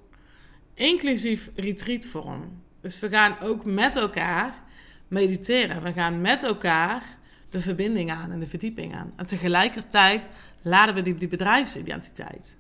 inclusief 0.75 1.51
retreatvorm. 1.55 2.63
Dus 2.81 3.01
we 3.01 3.09
gaan 3.09 3.41
ook 3.41 3.65
met 3.65 3.97
elkaar 3.97 4.55
mediteren. 5.09 5.83
We 5.83 5.93
gaan 5.93 6.21
met 6.21 6.43
elkaar 6.43 7.03
de 7.51 7.61
verbinding 7.61 8.11
aan 8.11 8.31
en 8.31 8.41
de 8.41 8.47
verdieping 8.47 8.95
aan. 8.95 9.13
En 9.17 9.27
tegelijkertijd 9.27 10.29
laden 10.63 10.95
we 10.95 11.03
die, 11.03 11.29
bedrijfsidentiteit. 11.29 12.57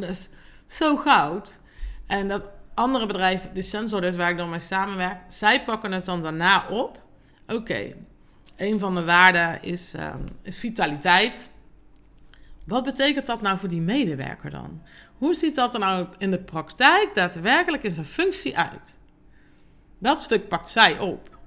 Is 0.00 0.28
zo 0.66 0.96
goud. 0.96 1.60
En 2.06 2.28
dat 2.28 2.48
andere 2.74 3.06
bedrijven, 3.06 3.54
de 3.54 3.62
Sensor, 3.62 4.00
dus 4.00 4.16
waar 4.16 4.30
ik 4.30 4.36
dan 4.36 4.50
mee 4.50 4.58
samenwerk, 4.58 5.20
zij 5.28 5.64
pakken 5.64 5.92
het 5.92 6.04
dan 6.04 6.22
daarna 6.22 6.68
op. 6.68 7.02
Oké, 7.46 7.94
een 8.56 8.78
van 8.78 8.94
de 8.94 9.04
waarden 9.04 9.62
is, 9.62 9.94
ehm, 9.94 10.18
is 10.42 10.58
vitaliteit. 10.58 11.50
Wat 12.64 12.84
betekent 12.84 13.26
dat 13.26 13.42
nou 13.42 13.58
voor 13.58 13.68
die 13.68 13.80
medewerker 13.80 14.50
dan? 14.50 14.82
Hoe 15.18 15.34
ziet 15.34 15.54
dat 15.54 15.74
er 15.74 15.80
nou 15.80 16.06
in 16.18 16.30
de 16.30 16.38
praktijk 16.38 17.14
daadwerkelijk 17.14 17.82
in 17.82 17.90
zijn 17.90 18.06
functie 18.06 18.58
uit? 18.58 18.98
Dat 19.98 20.22
stuk 20.22 20.48
pakt 20.48 20.70
zij 20.70 20.98
op. 20.98 21.38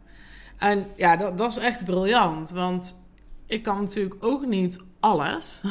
En 0.57 0.87
ja, 0.95 1.15
dat, 1.15 1.37
dat 1.37 1.51
is 1.51 1.57
echt 1.57 1.85
briljant, 1.85 2.49
want 2.49 3.09
ik 3.45 3.63
kan 3.63 3.79
natuurlijk 3.79 4.15
ook 4.19 4.45
niet 4.45 4.79
alles. 4.99 5.61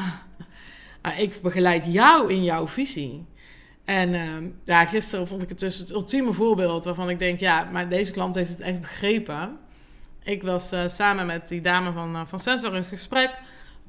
ik 1.17 1.41
begeleid 1.43 1.93
jou 1.93 2.33
in 2.33 2.45
jouw 2.45 2.69
visie. 2.69 3.27
En 3.85 4.15
uh, 4.15 4.51
ja, 4.65 4.85
gisteren 4.85 5.29
vond 5.29 5.43
ik 5.43 5.49
het 5.49 5.59
dus 5.59 5.79
het 5.79 5.91
ultieme 5.91 6.33
voorbeeld 6.33 6.85
waarvan 6.85 7.11
ik 7.11 7.19
denk, 7.19 7.41
ja, 7.41 7.69
maar 7.73 7.89
deze 7.89 8.13
klant 8.13 8.35
heeft 8.35 8.51
het 8.51 8.61
echt 8.61 8.81
begrepen. 8.81 9.59
Ik 10.25 10.43
was 10.43 10.73
uh, 10.73 10.87
samen 10.87 11.27
met 11.27 11.49
die 11.49 11.61
dame 11.61 11.93
van, 11.93 12.17
uh, 12.17 12.23
van 12.27 12.39
Sensor 12.39 12.75
in 12.75 12.83
gesprek, 12.85 13.39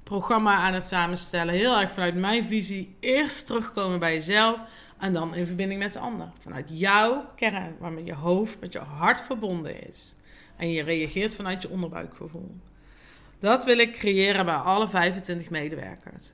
programma 0.04 0.56
aan 0.56 0.74
het 0.74 0.84
samenstellen. 0.84 1.54
Heel 1.54 1.80
erg 1.80 1.92
vanuit 1.92 2.16
mijn 2.16 2.44
visie, 2.44 2.96
eerst 3.00 3.46
terugkomen 3.46 4.00
bij 4.00 4.14
jezelf 4.14 4.60
en 4.98 5.14
dan 5.14 5.36
in 5.36 5.46
verbinding 5.46 5.80
met 5.80 5.94
de 5.94 6.00
ander. 6.00 6.28
Vanuit 6.40 6.80
jouw 6.80 7.26
kern, 7.36 7.76
waarmee 7.80 8.04
je 8.04 8.14
hoofd 8.14 8.60
met 8.60 8.74
je 8.74 8.80
hart 8.80 9.22
verbonden 9.22 9.88
is. 9.88 10.16
En 10.56 10.72
je 10.72 10.84
reageert 10.84 11.36
vanuit 11.36 11.62
je 11.62 11.70
onderbuikgevoel. 11.70 12.56
Dat 13.40 13.64
wil 13.64 13.78
ik 13.78 13.94
creëren 13.94 14.46
bij 14.46 14.56
alle 14.56 14.88
25 14.88 15.50
medewerkers. 15.50 16.32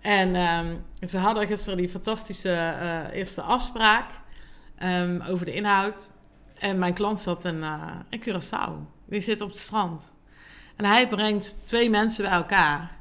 En 0.00 0.36
um, 0.36 0.84
we 0.98 1.18
hadden 1.18 1.46
gisteren 1.46 1.78
die 1.78 1.88
fantastische 1.88 2.76
uh, 2.80 3.18
eerste 3.18 3.40
afspraak 3.40 4.10
um, 4.82 5.22
over 5.22 5.44
de 5.44 5.54
inhoud. 5.54 6.10
En 6.58 6.78
mijn 6.78 6.94
klant 6.94 7.20
zat 7.20 7.44
in, 7.44 7.56
uh, 7.56 7.90
in 8.08 8.20
Curaçao. 8.20 8.95
Die 9.06 9.20
zit 9.20 9.40
op 9.40 9.48
het 9.48 9.58
strand. 9.58 10.12
En 10.76 10.84
hij 10.84 11.08
brengt 11.08 11.64
twee 11.64 11.90
mensen 11.90 12.24
bij 12.24 12.32
elkaar 12.32 12.96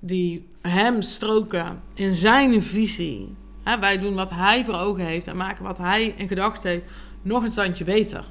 die 0.00 0.48
hem 0.60 1.02
stroken 1.02 1.82
in 1.94 2.12
zijn 2.12 2.62
visie. 2.62 3.36
Wij 3.80 3.98
doen 3.98 4.14
wat 4.14 4.30
hij 4.30 4.64
voor 4.64 4.74
ogen 4.74 5.04
heeft 5.04 5.26
en 5.26 5.36
maken 5.36 5.64
wat 5.64 5.78
hij 5.78 6.14
in 6.16 6.28
gedachten 6.28 6.70
heeft 6.70 6.84
nog 7.22 7.42
een 7.42 7.50
standje 7.50 7.84
beter. 7.84 8.24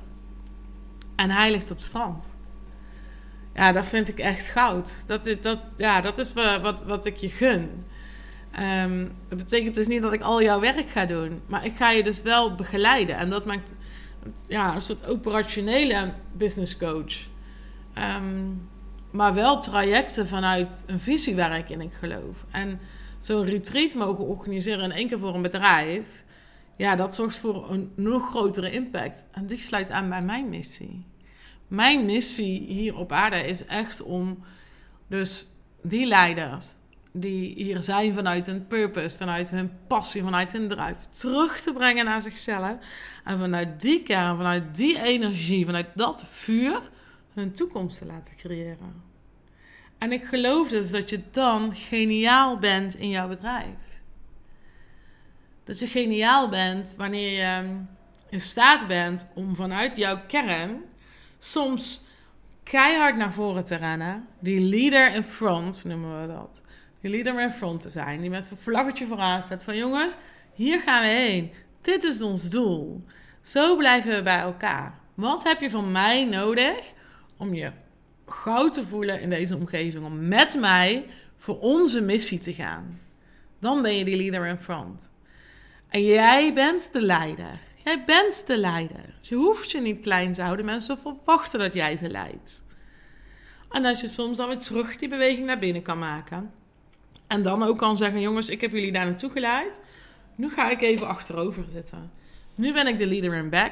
En 1.15 1.29
hij 1.29 1.51
ligt 1.51 1.71
op 1.71 1.77
het 1.77 1.85
strand. 1.85 2.25
Ja, 3.53 3.71
dat 3.71 3.85
vind 3.85 4.07
ik 4.07 4.19
echt 4.19 4.47
goud. 4.47 5.03
Dat, 5.07 5.37
dat, 5.41 5.71
ja, 5.75 6.01
dat 6.01 6.17
is 6.17 6.33
wat, 6.33 6.83
wat 6.83 7.05
ik 7.05 7.15
je 7.15 7.29
gun. 7.29 7.69
Dat 9.29 9.37
betekent 9.37 9.75
dus 9.75 9.87
niet 9.87 10.01
dat 10.01 10.13
ik 10.13 10.21
al 10.21 10.41
jouw 10.41 10.59
werk 10.59 10.89
ga 10.89 11.05
doen. 11.05 11.41
Maar 11.47 11.65
ik 11.65 11.77
ga 11.77 11.91
je 11.91 12.03
dus 12.03 12.21
wel 12.21 12.55
begeleiden. 12.55 13.17
En 13.17 13.29
dat 13.29 13.45
maakt 13.45 13.75
ja, 14.47 14.75
een 14.75 14.81
soort 14.81 15.05
operationele 15.05 16.13
business 16.37 16.77
coach. 16.77 17.15
Um, 18.17 18.69
maar 19.11 19.33
wel 19.33 19.59
trajecten 19.59 20.27
vanuit 20.27 20.83
een 20.85 20.99
visie 20.99 21.35
waar 21.35 21.57
ik 21.57 21.69
in 21.69 21.81
ik 21.81 21.93
geloof. 21.93 22.45
En 22.51 22.79
zo'n 23.19 23.45
retreat 23.45 23.93
mogen 23.93 24.25
organiseren 24.25 24.83
in 24.83 24.91
één 24.91 25.07
keer 25.07 25.19
voor 25.19 25.35
een 25.35 25.41
bedrijf. 25.41 26.23
Ja, 26.77 26.95
dat 26.95 27.15
zorgt 27.15 27.39
voor 27.39 27.71
een 27.71 27.91
nog 27.95 28.29
grotere 28.29 28.71
impact. 28.71 29.25
En 29.31 29.47
die 29.47 29.57
sluit 29.57 29.91
aan 29.91 30.09
bij 30.09 30.21
mijn 30.21 30.49
missie. 30.49 31.05
Mijn 31.67 32.05
missie 32.05 32.59
hier 32.59 32.97
op 32.97 33.11
aarde 33.11 33.47
is 33.47 33.65
echt 33.65 34.03
om 34.03 34.43
dus 35.07 35.47
die 35.81 36.05
leiders 36.05 36.73
die 37.15 37.53
hier 37.55 37.81
zijn 37.81 38.13
vanuit 38.13 38.47
een 38.47 38.67
purpose, 38.67 39.17
vanuit 39.17 39.49
hun 39.49 39.71
passie, 39.87 40.23
vanuit 40.23 40.51
hun 40.51 40.67
drive, 40.67 41.09
terug 41.09 41.61
te 41.61 41.73
brengen 41.73 42.05
naar 42.05 42.21
zichzelf. 42.21 42.77
En 43.23 43.39
vanuit 43.39 43.81
die 43.81 44.03
kern, 44.03 44.37
vanuit 44.37 44.75
die 44.75 45.01
energie, 45.01 45.65
vanuit 45.65 45.87
dat 45.95 46.25
vuur, 46.29 46.81
hun 47.33 47.51
toekomst 47.51 47.97
te 47.97 48.05
laten 48.05 48.35
creëren. 48.35 49.03
En 49.97 50.11
ik 50.11 50.23
geloof 50.23 50.69
dus 50.69 50.91
dat 50.91 51.09
je 51.09 51.21
dan 51.31 51.75
geniaal 51.75 52.57
bent 52.57 52.95
in 52.95 53.09
jouw 53.09 53.27
bedrijf. 53.27 54.01
Dat 55.63 55.79
je 55.79 55.87
geniaal 55.87 56.49
bent 56.49 56.93
wanneer 56.97 57.31
je 57.31 57.79
in 58.29 58.41
staat 58.41 58.87
bent 58.87 59.27
om 59.33 59.55
vanuit 59.55 59.97
jouw 59.97 60.19
kern 60.27 60.81
soms 61.39 62.03
keihard 62.63 63.17
naar 63.17 63.33
voren 63.33 63.65
te 63.65 63.75
rennen. 63.75 64.27
Die 64.39 64.59
leader 64.59 65.15
in 65.15 65.23
front 65.23 65.83
noemen 65.83 66.21
we 66.21 66.27
dat 66.27 66.61
leader 67.09 67.41
in 67.41 67.51
front 67.51 67.81
te 67.81 67.89
zijn. 67.89 68.21
Die 68.21 68.29
met 68.29 68.47
zijn 68.47 68.59
vlaggetje 68.59 69.05
vooraan 69.05 69.41
staat 69.41 69.63
van 69.63 69.77
jongens, 69.77 70.15
hier 70.53 70.79
gaan 70.79 71.01
we 71.01 71.07
heen. 71.07 71.51
Dit 71.81 72.03
is 72.03 72.21
ons 72.21 72.49
doel. 72.49 73.03
Zo 73.41 73.75
blijven 73.75 74.15
we 74.15 74.23
bij 74.23 74.39
elkaar. 74.39 74.99
Wat 75.13 75.43
heb 75.43 75.61
je 75.61 75.69
van 75.69 75.91
mij 75.91 76.25
nodig 76.25 76.93
om 77.37 77.53
je 77.53 77.71
goud 78.25 78.73
te 78.73 78.87
voelen 78.87 79.21
in 79.21 79.29
deze 79.29 79.55
omgeving? 79.55 80.05
Om 80.05 80.27
met 80.27 80.57
mij 80.59 81.05
voor 81.37 81.59
onze 81.59 82.01
missie 82.01 82.39
te 82.39 82.53
gaan. 82.53 82.99
Dan 83.59 83.81
ben 83.81 83.97
je 83.97 84.05
die 84.05 84.17
leader 84.17 84.47
in 84.47 84.57
front. 84.57 85.11
En 85.89 86.03
jij 86.03 86.53
bent 86.53 86.93
de 86.93 87.01
leider. 87.01 87.59
Jij 87.83 88.03
bent 88.05 88.47
de 88.47 88.57
leider. 88.57 89.15
je 89.19 89.35
hoeft 89.35 89.71
je 89.71 89.81
niet 89.81 90.01
klein 90.01 90.31
te 90.31 90.41
houden. 90.41 90.65
Mensen 90.65 90.97
verwachten 90.97 91.59
dat 91.59 91.73
jij 91.73 91.97
ze 91.97 92.09
leidt. 92.09 92.63
En 93.69 93.85
als 93.85 94.01
je 94.01 94.07
soms 94.07 94.37
dan 94.37 94.47
weer 94.47 94.57
terug 94.57 94.97
die 94.97 95.09
beweging 95.09 95.45
naar 95.45 95.59
binnen 95.59 95.81
kan 95.81 95.99
maken 95.99 96.51
en 97.33 97.43
dan 97.43 97.63
ook 97.63 97.77
kan 97.77 97.97
zeggen: 97.97 98.21
jongens, 98.21 98.49
ik 98.49 98.61
heb 98.61 98.71
jullie 98.71 98.91
daar 98.91 99.05
naartoe 99.05 99.29
geleid. 99.29 99.81
Nu 100.35 100.49
ga 100.49 100.69
ik 100.69 100.81
even 100.81 101.07
achterover 101.07 101.65
zitten. 101.67 102.11
Nu 102.55 102.73
ben 102.73 102.87
ik 102.87 102.97
de 102.97 103.07
leader 103.07 103.33
in 103.33 103.49
back. 103.49 103.71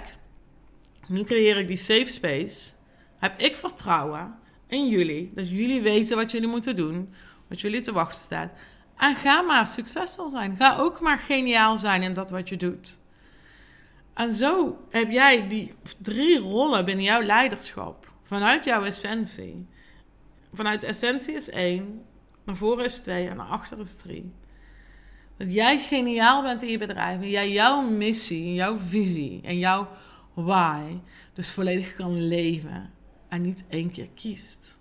Nu 1.07 1.23
creëer 1.23 1.57
ik 1.57 1.67
die 1.67 1.77
safe 1.77 2.05
space. 2.05 2.71
Heb 3.17 3.39
ik 3.41 3.55
vertrouwen 3.55 4.35
in 4.67 4.87
jullie. 4.87 5.31
Dat 5.35 5.49
jullie 5.49 5.81
weten 5.81 6.17
wat 6.17 6.31
jullie 6.31 6.47
moeten 6.47 6.75
doen. 6.75 7.13
Wat 7.47 7.61
jullie 7.61 7.81
te 7.81 7.91
wachten 7.91 8.21
staat. 8.21 8.51
En 8.97 9.15
ga 9.15 9.41
maar 9.41 9.65
succesvol 9.65 10.29
zijn. 10.29 10.55
Ga 10.57 10.77
ook 10.77 10.99
maar 10.99 11.19
geniaal 11.19 11.77
zijn 11.77 12.01
in 12.01 12.13
dat 12.13 12.29
wat 12.29 12.49
je 12.49 12.57
doet. 12.57 12.97
En 14.13 14.33
zo 14.33 14.77
heb 14.89 15.11
jij 15.11 15.47
die 15.47 15.73
drie 16.01 16.39
rollen 16.39 16.85
binnen 16.85 17.05
jouw 17.05 17.21
leiderschap 17.21 18.13
Vanuit 18.21 18.63
jouw 18.63 18.83
essentie. 18.83 19.67
Vanuit 20.53 20.83
essentie 20.83 21.35
is 21.35 21.49
één, 21.49 22.05
naar 22.45 22.55
voren 22.55 22.85
is 22.85 22.99
twee 22.99 23.27
en 23.27 23.37
naar 23.37 23.45
achter 23.45 23.79
is 23.79 23.95
drie. 23.95 24.31
Dat 25.37 25.53
jij 25.53 25.79
geniaal 25.79 26.41
bent 26.41 26.61
in 26.61 26.69
je 26.69 26.77
bedrijf. 26.77 27.21
En 27.21 27.29
jij 27.29 27.51
jouw 27.51 27.81
missie, 27.81 28.53
jouw 28.53 28.77
visie 28.77 29.41
en 29.43 29.57
jouw 29.57 29.87
why 30.33 30.99
dus 31.33 31.51
volledig 31.51 31.93
kan 31.93 32.27
leven. 32.27 32.89
En 33.27 33.41
niet 33.41 33.65
één 33.69 33.91
keer 33.91 34.09
kiest. 34.15 34.79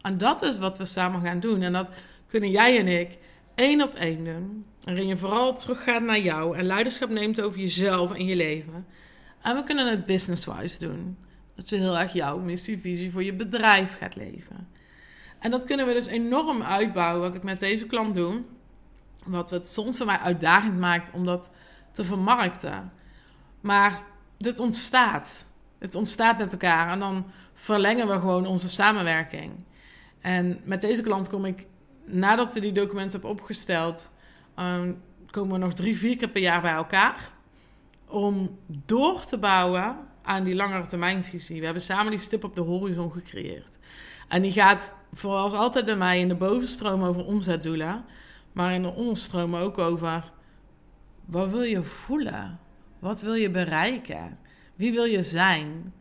En 0.00 0.18
dat 0.18 0.42
is 0.42 0.58
wat 0.58 0.78
we 0.78 0.84
samen 0.84 1.20
gaan 1.22 1.40
doen. 1.40 1.62
En 1.62 1.72
dat 1.72 1.88
kunnen 2.26 2.50
jij 2.50 2.78
en 2.78 2.88
ik 2.88 3.18
één 3.54 3.82
op 3.82 3.94
één 3.94 4.24
doen. 4.24 4.64
Waarin 4.80 5.06
je 5.06 5.16
vooral 5.16 5.56
teruggaat 5.56 6.02
naar 6.02 6.20
jou 6.20 6.56
en 6.56 6.64
leiderschap 6.64 7.08
neemt 7.08 7.40
over 7.40 7.60
jezelf 7.60 8.12
en 8.12 8.24
je 8.24 8.36
leven. 8.36 8.86
En 9.42 9.56
we 9.56 9.64
kunnen 9.64 9.90
het 9.90 10.06
business-wise 10.06 10.78
doen. 10.78 11.16
Dat 11.54 11.68
je 11.68 11.76
heel 11.76 11.98
erg 11.98 12.12
jouw 12.12 12.38
missie, 12.38 12.78
visie 12.78 13.12
voor 13.12 13.24
je 13.24 13.32
bedrijf 13.32 13.96
gaat 13.98 14.16
leven. 14.16 14.68
En 15.42 15.50
dat 15.50 15.64
kunnen 15.64 15.86
we 15.86 15.92
dus 15.92 16.06
enorm 16.06 16.62
uitbouwen, 16.62 17.20
wat 17.20 17.34
ik 17.34 17.42
met 17.42 17.60
deze 17.60 17.86
klant 17.86 18.14
doe. 18.14 18.40
Wat 19.24 19.50
het 19.50 19.68
soms 19.68 19.96
voor 19.96 20.06
mij 20.06 20.18
uitdagend 20.18 20.78
maakt 20.78 21.10
om 21.10 21.24
dat 21.24 21.50
te 21.92 22.04
vermarkten. 22.04 22.92
Maar 23.60 24.02
dit 24.38 24.60
ontstaat. 24.60 25.46
Het 25.78 25.94
ontstaat 25.94 26.38
met 26.38 26.52
elkaar 26.52 26.92
en 26.92 26.98
dan 26.98 27.26
verlengen 27.54 28.06
we 28.06 28.12
gewoon 28.12 28.46
onze 28.46 28.68
samenwerking. 28.68 29.52
En 30.20 30.60
met 30.64 30.80
deze 30.80 31.02
klant 31.02 31.28
kom 31.28 31.44
ik, 31.44 31.66
nadat 32.04 32.54
we 32.54 32.60
die 32.60 32.72
documenten 32.72 33.12
hebben 33.12 33.30
opgesteld, 33.30 34.14
um, 34.56 35.02
komen 35.30 35.52
we 35.52 35.58
nog 35.58 35.72
drie, 35.72 35.98
vier 35.98 36.16
keer 36.16 36.28
per 36.28 36.42
jaar 36.42 36.60
bij 36.60 36.72
elkaar. 36.72 37.30
Om 38.06 38.58
door 38.66 39.24
te 39.24 39.38
bouwen 39.38 39.96
aan 40.22 40.44
die 40.44 40.54
langere 40.54 40.86
termijnvisie. 40.86 41.58
We 41.58 41.64
hebben 41.64 41.82
samen 41.82 42.10
die 42.10 42.20
stip 42.20 42.44
op 42.44 42.54
de 42.54 42.60
horizon 42.60 43.12
gecreëerd. 43.12 43.78
En 44.32 44.42
die 44.42 44.52
gaat, 44.52 44.94
zoals 45.14 45.52
altijd 45.52 45.84
bij 45.84 45.96
mij, 45.96 46.20
in 46.20 46.28
de 46.28 46.34
bovenstroom 46.34 47.02
over 47.02 47.24
omzetdoelen. 47.24 48.04
Maar 48.52 48.74
in 48.74 48.82
de 48.82 48.92
onderstroom 48.92 49.56
ook 49.56 49.78
over 49.78 50.32
wat 51.24 51.50
wil 51.50 51.62
je 51.62 51.82
voelen? 51.82 52.58
Wat 52.98 53.22
wil 53.22 53.34
je 53.34 53.50
bereiken? 53.50 54.38
Wie 54.74 54.92
wil 54.92 55.04
je 55.04 55.22
zijn? 55.22 55.94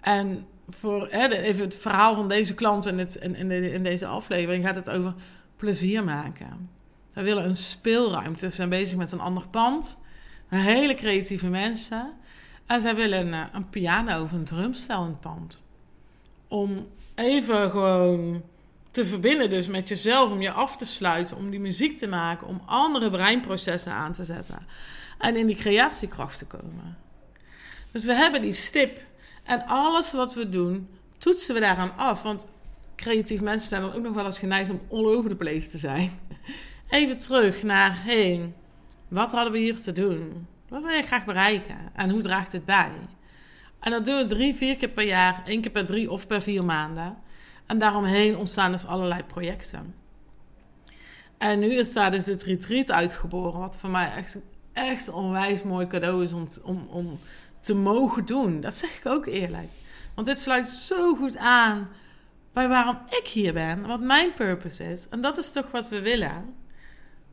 En 0.00 0.46
voor 0.68 1.06
hè, 1.10 1.28
even 1.28 1.64
het 1.64 1.76
verhaal 1.76 2.14
van 2.14 2.28
deze 2.28 2.54
klant 2.54 2.86
in, 2.86 2.98
het, 2.98 3.14
in, 3.14 3.50
in, 3.50 3.82
deze 3.82 4.06
aflevering 4.06 4.64
gaat 4.66 4.74
het 4.74 4.90
over 4.90 5.14
plezier 5.56 6.04
maken. 6.04 6.70
We 7.12 7.22
willen 7.22 7.44
een 7.44 7.56
speelruimte. 7.56 8.48
Ze 8.48 8.54
zijn 8.54 8.68
bezig 8.68 8.98
met 8.98 9.12
een 9.12 9.20
ander 9.20 9.48
pand. 9.48 9.96
Hele 10.48 10.94
creatieve 10.94 11.48
mensen. 11.48 12.12
En 12.66 12.80
zij 12.80 12.94
willen 12.94 13.32
een, 13.32 13.48
een 13.52 13.70
piano 13.70 14.22
of 14.22 14.32
een 14.32 14.44
drumstel 14.44 15.04
in 15.04 15.18
pand. 15.18 15.68
Om 16.50 16.88
even 17.14 17.70
gewoon 17.70 18.42
te 18.90 19.06
verbinden 19.06 19.50
dus 19.50 19.66
met 19.66 19.88
jezelf, 19.88 20.30
om 20.30 20.40
je 20.40 20.50
af 20.50 20.76
te 20.76 20.86
sluiten, 20.86 21.36
om 21.36 21.50
die 21.50 21.60
muziek 21.60 21.98
te 21.98 22.06
maken, 22.06 22.46
om 22.46 22.62
andere 22.66 23.10
breinprocessen 23.10 23.92
aan 23.92 24.12
te 24.12 24.24
zetten 24.24 24.66
en 25.18 25.36
in 25.36 25.46
die 25.46 25.56
creatiekracht 25.56 26.38
te 26.38 26.46
komen. 26.46 26.96
Dus 27.90 28.04
we 28.04 28.14
hebben 28.14 28.42
die 28.42 28.52
stip 28.52 29.00
en 29.44 29.66
alles 29.66 30.12
wat 30.12 30.34
we 30.34 30.48
doen, 30.48 30.88
toetsen 31.18 31.54
we 31.54 31.60
daaraan 31.60 31.96
af. 31.96 32.22
Want 32.22 32.46
creatief 32.96 33.40
mensen 33.40 33.68
zijn 33.68 33.82
dan 33.82 33.92
ook 33.92 34.02
nog 34.02 34.14
wel 34.14 34.24
eens 34.24 34.38
geneigd 34.38 34.70
om 34.70 34.80
all 34.90 35.04
over 35.04 35.30
the 35.30 35.36
place 35.36 35.68
te 35.68 35.78
zijn. 35.78 36.10
Even 36.90 37.18
terug 37.18 37.62
naar, 37.62 38.02
heen. 38.02 38.54
wat 39.08 39.32
hadden 39.32 39.52
we 39.52 39.58
hier 39.58 39.80
te 39.80 39.92
doen? 39.92 40.46
Wat 40.68 40.82
wil 40.82 40.94
je 40.94 41.02
graag 41.02 41.24
bereiken? 41.24 41.90
En 41.94 42.10
hoe 42.10 42.22
draagt 42.22 42.50
dit 42.50 42.64
bij? 42.64 42.90
En 43.80 43.90
dat 43.90 44.04
doen 44.04 44.16
we 44.16 44.24
drie, 44.24 44.54
vier 44.54 44.76
keer 44.76 44.88
per 44.88 45.06
jaar, 45.06 45.42
één 45.46 45.60
keer 45.60 45.70
per 45.70 45.84
drie 45.84 46.10
of 46.10 46.26
per 46.26 46.42
vier 46.42 46.64
maanden. 46.64 47.16
En 47.66 47.78
daaromheen 47.78 48.36
ontstaan 48.36 48.72
dus 48.72 48.86
allerlei 48.86 49.22
projecten. 49.24 49.94
En 51.38 51.58
nu 51.58 51.74
is 51.74 51.92
daar 51.92 52.10
dus 52.10 52.24
dit 52.24 52.42
retreat 52.42 52.90
uitgeboren, 52.90 53.60
wat 53.60 53.78
voor 53.78 53.90
mij 53.90 54.12
echt, 54.12 54.38
echt 54.72 55.06
een 55.06 55.14
onwijs 55.14 55.62
mooi 55.62 55.86
cadeau 55.86 56.24
is 56.24 56.32
om, 56.32 56.48
om, 56.62 56.86
om 56.90 57.18
te 57.60 57.74
mogen 57.74 58.24
doen. 58.24 58.60
Dat 58.60 58.74
zeg 58.74 58.98
ik 58.98 59.06
ook 59.06 59.26
eerlijk. 59.26 59.68
Want 60.14 60.26
dit 60.26 60.38
sluit 60.38 60.68
zo 60.68 61.14
goed 61.14 61.36
aan 61.36 61.88
bij 62.52 62.68
waarom 62.68 62.98
ik 63.08 63.26
hier 63.28 63.52
ben, 63.52 63.86
wat 63.86 64.00
mijn 64.00 64.34
purpose 64.34 64.92
is. 64.92 65.08
En 65.08 65.20
dat 65.20 65.38
is 65.38 65.52
toch 65.52 65.70
wat 65.70 65.88
we 65.88 66.00
willen. 66.00 66.54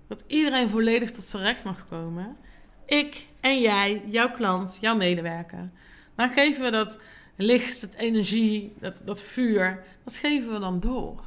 Dat 0.07 0.23
iedereen 0.27 0.69
volledig 0.69 1.11
tot 1.11 1.23
zijn 1.23 1.43
recht 1.43 1.63
mag 1.63 1.85
komen. 1.85 2.37
Ik 2.85 3.27
en 3.41 3.59
jij, 3.59 4.03
jouw 4.05 4.31
klant, 4.31 4.77
jouw 4.81 4.95
medewerker. 4.95 5.69
Dan 6.17 6.29
geven 6.29 6.63
we 6.63 6.71
dat 6.71 6.99
licht, 7.35 7.81
dat 7.81 7.93
energie, 7.93 8.73
dat, 8.79 9.01
dat 9.05 9.21
vuur, 9.21 9.83
dat 10.03 10.15
geven 10.15 10.53
we 10.53 10.59
dan 10.59 10.79
door. 10.79 11.23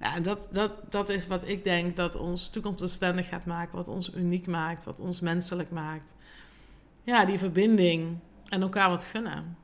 Ja, 0.00 0.20
dat, 0.20 0.48
dat, 0.52 0.92
dat 0.92 1.08
is 1.08 1.26
wat 1.26 1.48
ik 1.48 1.64
denk 1.64 1.96
dat 1.96 2.14
ons 2.14 2.48
toekomstbestendig 2.50 3.28
gaat 3.28 3.46
maken, 3.46 3.76
wat 3.76 3.88
ons 3.88 4.14
uniek 4.14 4.46
maakt, 4.46 4.84
wat 4.84 5.00
ons 5.00 5.20
menselijk 5.20 5.70
maakt. 5.70 6.14
Ja, 7.02 7.24
die 7.24 7.38
verbinding 7.38 8.18
en 8.48 8.62
elkaar 8.62 8.90
wat 8.90 9.04
gunnen. 9.04 9.56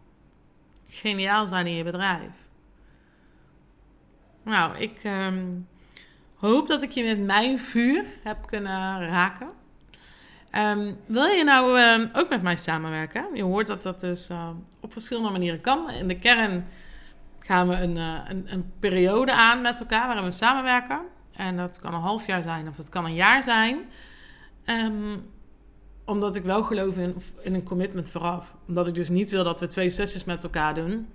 Geniaal 0.86 1.46
zijn 1.46 1.66
in 1.66 1.74
je 1.74 1.84
bedrijf. 1.84 2.32
Nou, 4.42 4.78
ik 4.78 5.04
um, 5.04 5.68
hoop 6.34 6.68
dat 6.68 6.82
ik 6.82 6.90
je 6.90 7.04
met 7.04 7.20
mijn 7.24 7.58
vuur 7.58 8.04
heb 8.22 8.46
kunnen 8.46 9.08
raken. 9.08 9.50
Um, 10.54 10.96
wil 11.06 11.24
je 11.24 11.44
nou 11.44 11.78
uh, 11.78 12.08
ook 12.12 12.28
met 12.28 12.42
mij 12.42 12.56
samenwerken? 12.56 13.26
Je 13.34 13.42
hoort 13.42 13.66
dat 13.66 13.82
dat 13.82 14.00
dus 14.00 14.30
uh, 14.30 14.48
op 14.80 14.92
verschillende 14.92 15.30
manieren 15.30 15.60
kan. 15.60 15.90
In 15.90 16.08
de 16.08 16.18
kern 16.18 16.66
gaan 17.38 17.68
we 17.68 17.74
een, 17.74 17.96
uh, 17.96 18.18
een, 18.28 18.52
een, 18.52 18.72
periode 18.80 19.32
aan 19.32 19.62
met 19.62 19.80
elkaar 19.80 20.06
waarin 20.06 20.24
we 20.24 20.32
samenwerken. 20.32 21.00
En 21.32 21.56
dat 21.56 21.78
kan 21.78 21.94
een 21.94 22.00
half 22.00 22.26
jaar 22.26 22.42
zijn 22.42 22.68
of 22.68 22.76
dat 22.76 22.88
kan 22.88 23.04
een 23.04 23.14
jaar 23.14 23.42
zijn. 23.42 23.78
Omdat 26.04 26.36
ik 26.36 26.42
wel 26.42 26.62
geloof 26.62 26.96
in, 26.96 27.16
in 27.40 27.54
een 27.54 27.62
commitment 27.62 28.10
vooraf. 28.10 28.54
Omdat 28.68 28.88
ik 28.88 28.94
dus 28.94 29.08
niet 29.08 29.30
wil 29.30 29.44
dat 29.44 29.60
we 29.60 29.66
twee 29.66 29.90
sessies 29.90 30.24
met 30.24 30.44
elkaar 30.44 30.74
doen. 30.74 31.08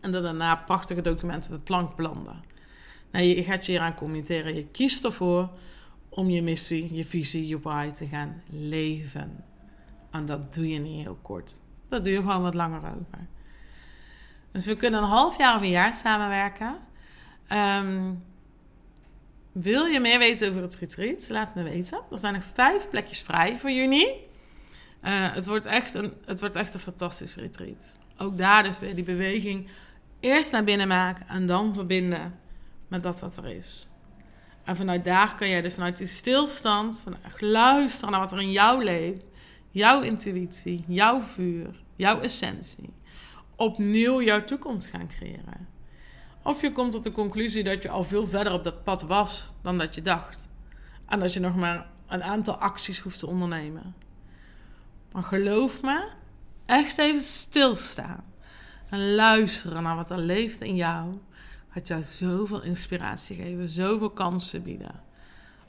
En 0.00 0.12
dat 0.12 0.22
daarna 0.22 0.56
prachtige 0.56 1.02
documenten 1.02 1.50
op 1.50 1.56
de 1.56 1.62
plank 1.62 1.96
belanden. 1.96 2.42
Nee, 3.10 3.36
je 3.36 3.44
gaat 3.44 3.66
je 3.66 3.72
hier 3.72 3.80
aan 3.80 3.94
committeren. 3.94 4.54
Je 4.54 4.66
kiest 4.66 5.04
ervoor 5.04 5.48
om 6.10 6.30
je 6.30 6.42
missie, 6.42 6.94
je 6.94 7.04
visie, 7.04 7.46
je 7.46 7.60
why 7.60 7.90
te 7.90 8.06
gaan 8.06 8.42
leven. 8.50 9.44
En 10.10 10.24
dat 10.24 10.54
doe 10.54 10.68
je 10.68 10.78
niet 10.78 11.02
heel 11.02 11.18
kort. 11.22 11.56
Dat 11.88 12.04
doe 12.04 12.12
je 12.12 12.18
gewoon 12.18 12.42
wat 12.42 12.54
langer 12.54 12.78
over. 12.78 13.26
Dus 14.52 14.66
we 14.66 14.76
kunnen 14.76 15.02
een 15.02 15.08
half 15.08 15.38
jaar 15.38 15.54
of 15.54 15.62
een 15.62 15.68
jaar 15.68 15.94
samenwerken. 15.94 16.76
Um, 17.52 18.22
wil 19.52 19.84
je 19.84 20.00
meer 20.00 20.18
weten 20.18 20.48
over 20.48 20.62
het 20.62 20.76
retreat? 20.76 21.28
Laat 21.28 21.54
me 21.54 21.62
weten. 21.62 22.00
Er 22.10 22.18
zijn 22.18 22.34
nog 22.34 22.44
vijf 22.54 22.88
plekjes 22.88 23.20
vrij 23.20 23.58
voor 23.58 23.70
juni. 23.70 24.04
Uh, 24.04 25.32
het, 25.32 25.46
wordt 25.46 25.66
echt 25.66 25.94
een, 25.94 26.12
het 26.24 26.40
wordt 26.40 26.56
echt 26.56 26.74
een 26.74 26.80
fantastisch 26.80 27.36
retreat. 27.36 27.98
Ook 28.16 28.38
daar 28.38 28.62
dus 28.62 28.78
weer 28.78 28.94
die 28.94 29.04
beweging. 29.04 29.68
Eerst 30.20 30.52
naar 30.52 30.64
binnen 30.64 30.88
maken 30.88 31.28
en 31.28 31.46
dan 31.46 31.74
verbinden 31.74 32.38
met 32.88 33.02
dat 33.02 33.20
wat 33.20 33.36
er 33.36 33.46
is. 33.46 33.88
En 34.64 34.76
vanuit 34.76 35.04
daar 35.04 35.34
kan 35.34 35.48
jij 35.48 35.62
dus 35.62 35.74
vanuit 35.74 35.96
die 35.96 36.06
stilstand, 36.06 37.00
van 37.00 37.16
luisteren 37.38 38.10
naar 38.10 38.20
wat 38.20 38.32
er 38.32 38.40
in 38.40 38.50
jou 38.50 38.84
leeft, 38.84 39.24
jouw 39.70 40.00
intuïtie, 40.00 40.84
jouw 40.86 41.20
vuur, 41.20 41.82
jouw 41.96 42.20
essentie, 42.20 42.92
opnieuw 43.56 44.22
jouw 44.22 44.44
toekomst 44.44 44.88
gaan 44.88 45.08
creëren. 45.08 45.68
Of 46.42 46.60
je 46.60 46.72
komt 46.72 46.92
tot 46.92 47.04
de 47.04 47.12
conclusie 47.12 47.64
dat 47.64 47.82
je 47.82 47.88
al 47.88 48.02
veel 48.04 48.26
verder 48.26 48.52
op 48.52 48.64
dat 48.64 48.84
pad 48.84 49.02
was 49.02 49.52
dan 49.62 49.78
dat 49.78 49.94
je 49.94 50.02
dacht. 50.02 50.48
En 51.06 51.20
dat 51.20 51.32
je 51.32 51.40
nog 51.40 51.56
maar 51.56 51.86
een 52.08 52.22
aantal 52.22 52.56
acties 52.56 52.98
hoeft 53.00 53.18
te 53.18 53.26
ondernemen. 53.26 53.94
Maar 55.12 55.22
geloof 55.22 55.82
me, 55.82 56.08
echt 56.66 56.98
even 56.98 57.20
stilstaan 57.20 58.24
en 58.88 59.14
luisteren 59.14 59.82
naar 59.82 59.96
wat 59.96 60.10
er 60.10 60.18
leeft 60.18 60.60
in 60.60 60.76
jou 60.76 61.18
gaat 61.70 61.88
jou 61.88 62.02
zoveel 62.02 62.62
inspiratie 62.62 63.36
geven, 63.36 63.68
zoveel 63.68 64.10
kansen 64.10 64.62
bieden. 64.62 65.02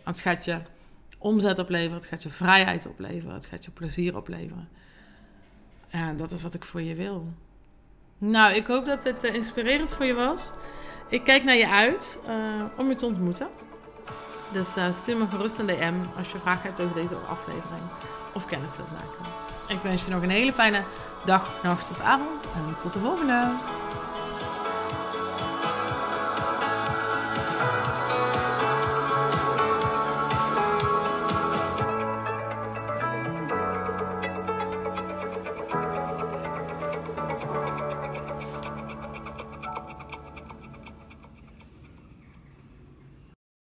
Het 0.03 0.19
gaat 0.19 0.45
je 0.45 0.61
omzet 1.17 1.59
opleveren, 1.59 1.97
het 1.97 2.05
gaat 2.05 2.23
je 2.23 2.29
vrijheid 2.29 2.87
opleveren, 2.87 3.33
het 3.33 3.45
gaat 3.45 3.65
je 3.65 3.71
plezier 3.71 4.15
opleveren. 4.15 4.69
Ja, 5.87 6.13
dat 6.13 6.31
is 6.31 6.43
wat 6.43 6.53
ik 6.53 6.63
voor 6.63 6.81
je 6.81 6.95
wil. 6.95 7.33
Nou, 8.17 8.53
ik 8.53 8.67
hoop 8.67 8.85
dat 8.85 9.03
het 9.03 9.23
uh, 9.23 9.33
inspirerend 9.33 9.93
voor 9.93 10.05
je 10.05 10.13
was. 10.13 10.51
Ik 11.09 11.23
kijk 11.23 11.43
naar 11.43 11.55
je 11.55 11.67
uit 11.67 12.19
uh, 12.27 12.63
om 12.77 12.87
je 12.87 12.95
te 12.95 13.05
ontmoeten. 13.05 13.47
Dus 14.53 14.77
uh, 14.77 14.93
stuur 14.93 15.17
me 15.17 15.27
gerust 15.27 15.57
een 15.57 15.65
DM 15.65 15.93
als 16.17 16.31
je 16.31 16.39
vragen 16.39 16.61
hebt 16.61 16.79
over 16.79 16.95
deze 16.95 17.15
aflevering 17.15 17.81
of 18.33 18.45
kennis 18.45 18.75
wilt 18.75 18.91
maken. 18.91 19.31
Ik 19.67 19.79
wens 19.81 20.05
je 20.05 20.11
nog 20.11 20.21
een 20.21 20.29
hele 20.29 20.53
fijne 20.53 20.83
dag, 21.25 21.63
nacht 21.63 21.89
of 21.89 21.99
avond 21.99 22.45
en 22.45 22.75
tot 22.81 22.93
de 22.93 22.99
volgende. 22.99 23.51